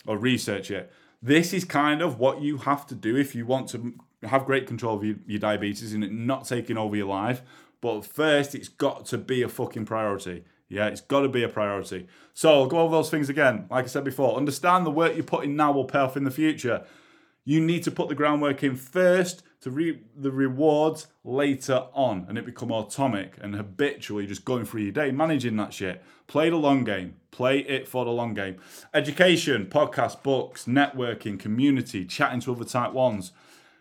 Or 0.06 0.16
research 0.16 0.70
it. 0.70 0.92
This 1.20 1.52
is 1.52 1.64
kind 1.64 2.02
of 2.02 2.18
what 2.18 2.40
you 2.40 2.58
have 2.58 2.86
to 2.86 2.94
do 2.94 3.16
if 3.16 3.34
you 3.34 3.46
want 3.46 3.68
to 3.70 3.94
have 4.22 4.44
great 4.44 4.66
control 4.66 4.96
of 4.96 5.04
your, 5.04 5.16
your 5.26 5.40
diabetes 5.40 5.92
and 5.92 6.04
it 6.04 6.12
not 6.12 6.46
taking 6.46 6.78
over 6.78 6.94
your 6.94 7.08
life. 7.08 7.42
But 7.80 8.06
first, 8.06 8.54
it's 8.54 8.68
got 8.68 9.06
to 9.06 9.18
be 9.18 9.42
a 9.42 9.48
fucking 9.48 9.86
priority. 9.86 10.44
Yeah, 10.68 10.86
it's 10.86 11.00
got 11.00 11.20
to 11.20 11.28
be 11.28 11.42
a 11.42 11.48
priority. 11.48 12.08
So 12.34 12.50
I'll 12.50 12.66
go 12.66 12.80
over 12.80 12.96
those 12.96 13.10
things 13.10 13.28
again. 13.28 13.66
Like 13.70 13.84
I 13.84 13.88
said 13.88 14.04
before, 14.04 14.36
understand 14.36 14.84
the 14.84 14.90
work 14.90 15.14
you're 15.14 15.24
putting 15.24 15.56
now 15.56 15.72
will 15.72 15.84
pay 15.84 16.00
off 16.00 16.16
in 16.16 16.24
the 16.24 16.30
future. 16.30 16.84
You 17.48 17.60
need 17.60 17.84
to 17.84 17.92
put 17.92 18.08
the 18.08 18.16
groundwork 18.16 18.64
in 18.64 18.74
first 18.74 19.44
to 19.60 19.70
reap 19.70 20.04
the 20.16 20.32
rewards 20.32 21.06
later 21.22 21.86
on 21.92 22.26
and 22.28 22.36
it 22.36 22.44
become 22.44 22.72
automatic 22.72 23.38
and 23.40 23.54
habitually 23.54 24.26
just 24.26 24.44
going 24.44 24.64
through 24.64 24.82
your 24.82 24.92
day, 24.92 25.12
managing 25.12 25.56
that 25.56 25.72
shit. 25.72 26.02
Play 26.26 26.50
the 26.50 26.56
long 26.56 26.82
game. 26.82 27.14
Play 27.30 27.60
it 27.60 27.86
for 27.86 28.04
the 28.04 28.10
long 28.10 28.34
game. 28.34 28.56
Education, 28.92 29.66
podcast, 29.66 30.24
books, 30.24 30.64
networking, 30.64 31.38
community, 31.38 32.04
chatting 32.04 32.40
to 32.40 32.52
other 32.52 32.64
type 32.64 32.92
ones. 32.92 33.30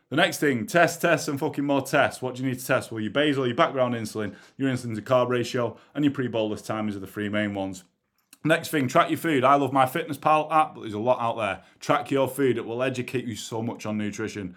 The 0.10 0.16
next 0.16 0.38
thing, 0.38 0.68
test, 0.68 1.02
test, 1.02 1.28
and 1.28 1.40
fucking 1.40 1.66
more 1.66 1.82
tests. 1.82 2.22
What 2.22 2.36
do 2.36 2.44
you 2.44 2.50
need 2.50 2.60
to 2.60 2.66
test? 2.66 2.92
Well, 2.92 3.02
your 3.02 3.10
basal, 3.10 3.48
your 3.48 3.56
background 3.56 3.96
insulin, 3.96 4.36
your 4.58 4.72
insulin 4.72 4.94
to 4.94 5.02
carb 5.02 5.30
ratio, 5.30 5.76
and 5.96 6.06
your 6.06 6.14
pre-bolus 6.14 6.62
timers 6.62 6.96
are 6.96 7.00
the 7.00 7.08
three 7.08 7.30
main 7.30 7.56
ones. 7.56 7.84
Next 8.46 8.70
thing, 8.70 8.88
track 8.88 9.10
your 9.10 9.18
food. 9.18 9.44
I 9.44 9.56
love 9.56 9.74
my 9.74 9.88
Fitness 9.88 10.18
Pal 10.18 10.48
app, 10.52 10.76
but 10.76 10.82
there's 10.82 10.94
a 10.94 11.00
lot 11.00 11.20
out 11.20 11.36
there. 11.38 11.64
Track 11.80 12.12
your 12.12 12.28
food. 12.28 12.58
It 12.58 12.66
will 12.66 12.84
educate 12.84 13.26
you 13.26 13.36
so 13.36 13.64
much 13.64 13.88
on 13.88 13.98
nutrition. 13.98 14.56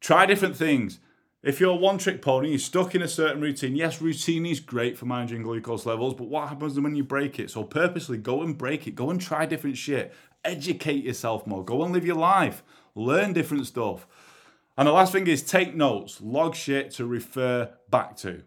Try 0.00 0.26
different 0.26 0.54
things. 0.54 1.00
If 1.42 1.58
you're 1.58 1.70
a 1.70 1.76
one 1.76 1.96
trick 1.96 2.20
pony, 2.20 2.50
you're 2.50 2.58
stuck 2.58 2.94
in 2.94 3.00
a 3.00 3.08
certain 3.08 3.40
routine. 3.40 3.74
Yes, 3.74 4.02
routine 4.02 4.44
is 4.44 4.60
great 4.60 4.98
for 4.98 5.06
managing 5.06 5.42
glucose 5.42 5.86
levels, 5.86 6.12
but 6.12 6.28
what 6.28 6.50
happens 6.50 6.78
when 6.78 6.94
you 6.94 7.04
break 7.04 7.38
it? 7.38 7.50
So 7.50 7.64
purposely 7.64 8.18
go 8.18 8.42
and 8.42 8.58
break 8.58 8.86
it. 8.86 8.94
Go 8.94 9.08
and 9.08 9.18
try 9.18 9.46
different 9.46 9.78
shit. 9.78 10.12
Educate 10.44 11.02
yourself 11.02 11.46
more. 11.46 11.64
Go 11.64 11.84
and 11.84 11.94
live 11.94 12.04
your 12.04 12.16
life. 12.16 12.62
Learn 12.94 13.32
different 13.32 13.66
stuff. 13.66 14.06
And 14.76 14.88
the 14.88 14.92
last 14.92 15.12
thing 15.12 15.26
is 15.26 15.42
take 15.42 15.74
notes. 15.74 16.20
Log 16.20 16.54
shit 16.54 16.90
to 16.92 17.06
refer 17.06 17.70
back 17.88 18.16
to. 18.18 18.42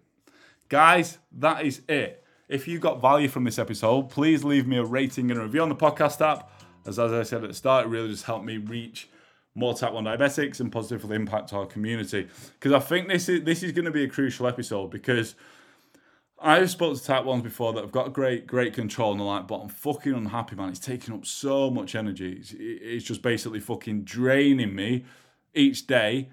Guys, 0.68 1.18
that 1.32 1.66
is 1.66 1.82
it. 1.90 2.24
If 2.50 2.68
you 2.68 2.80
got 2.80 3.00
value 3.00 3.28
from 3.28 3.44
this 3.44 3.60
episode, 3.60 4.10
please 4.10 4.44
leave 4.44 4.66
me 4.66 4.78
a 4.78 4.84
rating 4.84 5.30
and 5.30 5.40
a 5.40 5.44
review 5.44 5.62
on 5.62 5.70
the 5.70 5.76
podcast 5.76 6.20
app. 6.20 6.52
As, 6.88 6.98
as 6.98 7.14
I 7.14 7.22
said 7.22 7.44
at 7.44 7.50
the 7.50 7.54
start, 7.54 7.86
it 7.86 7.90
really 7.90 8.10
just 8.10 8.24
helped 8.24 8.44
me 8.44 8.58
reach 8.58 9.08
more 9.54 9.76
type 9.76 9.94
1 9.94 10.04
diabetics 10.04 10.60
and 10.60 10.72
positively 10.72 11.16
impact 11.16 11.54
our 11.54 11.68
community. 11.68 12.28
Because 12.54 12.72
I 12.72 12.80
think 12.80 13.08
this 13.08 13.30
is 13.30 13.44
this 13.44 13.62
is 13.62 13.72
going 13.72 13.86
to 13.86 13.92
be 13.92 14.04
a 14.04 14.10
crucial 14.10 14.48
episode 14.48 14.90
because 14.90 15.36
I've 16.42 16.72
spoken 16.72 16.98
to 16.98 17.04
type 17.04 17.24
1s 17.24 17.44
before 17.44 17.72
that 17.74 17.82
have 17.82 17.92
got 17.92 18.14
great, 18.14 18.48
great 18.48 18.74
control 18.74 19.12
and 19.12 19.20
they're 19.20 19.28
like, 19.28 19.48
but 19.48 19.60
I'm 19.60 19.70
fucking 19.70 20.14
unhappy, 20.14 20.56
man. 20.56 20.70
It's 20.70 20.80
taking 20.80 21.14
up 21.14 21.28
so 21.28 21.70
much 21.70 21.94
energy. 21.94 22.38
It's, 22.40 22.56
it's 22.58 23.06
just 23.06 23.22
basically 23.22 23.60
fucking 23.60 24.06
draining 24.06 24.74
me 24.74 25.06
each 25.54 25.86
day. 25.86 26.30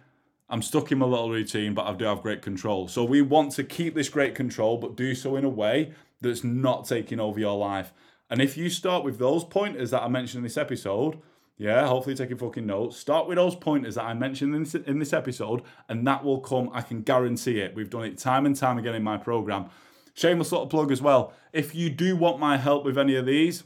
I'm 0.49 0.63
stuck 0.63 0.93
in 0.93 0.99
my 0.99 1.07
little 1.07 1.29
routine, 1.29 1.75
but 1.75 1.87
I 1.87 1.93
do 1.93 2.05
have 2.05 2.23
great 2.23 2.41
control. 2.41 2.89
So 2.89 3.05
we 3.05 3.21
want 3.21 3.53
to 3.53 3.65
keep 3.65 3.97
this 3.97 4.09
great 4.09 4.35
control, 4.35 4.79
but 4.79 4.97
do 4.97 5.15
so 5.15 5.35
in 5.37 5.45
a 5.45 5.49
way 5.49 5.93
that's 6.21 6.45
not 6.45 6.87
taking 6.87 7.21
over 7.21 7.39
your 7.39 7.57
life. 7.57 7.93
And 8.31 8.41
if 8.41 8.57
you 8.57 8.71
start 8.71 9.05
with 9.05 9.19
those 9.19 9.45
pointers 9.45 9.91
that 9.91 10.03
I 10.03 10.09
mentioned 10.09 10.39
in 10.39 10.45
this 10.45 10.57
episode, 10.57 11.21
yeah, 11.59 11.87
hopefully 11.87 12.15
taking 12.15 12.37
fucking 12.37 12.67
notes. 12.67 12.99
Start 12.99 13.27
with 13.27 13.37
those 13.37 13.55
pointers 13.55 13.95
that 13.95 14.05
I 14.05 14.13
mentioned 14.13 14.55
in 14.55 14.65
this, 14.65 14.75
in 14.75 14.99
this 14.99 15.13
episode, 15.13 15.63
and 15.89 16.07
that 16.07 16.23
will 16.23 16.41
come. 16.41 16.71
I 16.73 16.83
can 16.83 17.03
guarantee 17.03 17.61
it. 17.61 17.75
We've 17.75 17.89
done 17.89 18.05
it 18.05 18.19
time 18.19 18.45
and 18.45 18.55
time 18.55 18.77
again 18.77 18.95
in 18.95 19.03
my 19.03 19.17
program. 19.17 19.71
Shameless 20.15 20.53
little 20.53 20.67
plug 20.67 20.93
as 20.93 21.01
well. 21.01 21.33
If 21.53 21.75
you 21.75 21.89
do 21.89 22.17
want 22.17 22.39
my 22.39 22.59
help 22.59 22.85
with 22.85 22.99
any 22.99 23.15
of 23.17 23.27
these, 23.27 23.65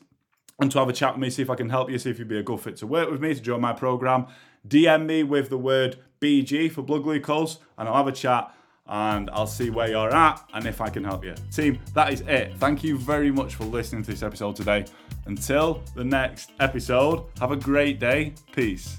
and 0.60 0.70
to 0.70 0.78
have 0.78 0.88
a 0.88 0.92
chat 0.92 1.14
with 1.14 1.22
me, 1.22 1.30
see 1.30 1.42
if 1.42 1.50
I 1.50 1.54
can 1.54 1.70
help 1.70 1.90
you, 1.90 1.98
see 1.98 2.10
if 2.10 2.18
you'd 2.18 2.28
be 2.28 2.38
a 2.38 2.42
good 2.42 2.60
fit 2.60 2.76
to 2.76 2.86
work 2.86 3.10
with 3.10 3.20
me 3.20 3.34
to 3.34 3.40
join 3.40 3.60
my 3.60 3.72
program, 3.72 4.26
DM 4.68 5.06
me 5.06 5.22
with 5.22 5.48
the 5.48 5.58
word 5.58 5.98
BG 6.20 6.70
for 6.70 6.82
blood 6.82 7.02
glucose, 7.02 7.58
and 7.78 7.88
I'll 7.88 7.96
have 7.96 8.06
a 8.06 8.12
chat 8.12 8.54
and 8.90 9.30
I'll 9.30 9.46
see 9.46 9.70
where 9.70 9.88
you're 9.88 10.14
at 10.14 10.44
and 10.52 10.66
if 10.66 10.80
I 10.80 10.90
can 10.90 11.04
help 11.04 11.24
you. 11.24 11.34
Team, 11.50 11.78
that 11.94 12.12
is 12.12 12.20
it. 12.22 12.56
Thank 12.58 12.84
you 12.84 12.98
very 12.98 13.30
much 13.30 13.54
for 13.54 13.64
listening 13.64 14.02
to 14.02 14.10
this 14.10 14.22
episode 14.22 14.56
today. 14.56 14.84
Until 15.26 15.82
the 15.94 16.04
next 16.04 16.52
episode, 16.60 17.26
have 17.38 17.52
a 17.52 17.56
great 17.56 18.00
day. 18.00 18.34
Peace. 18.52 18.98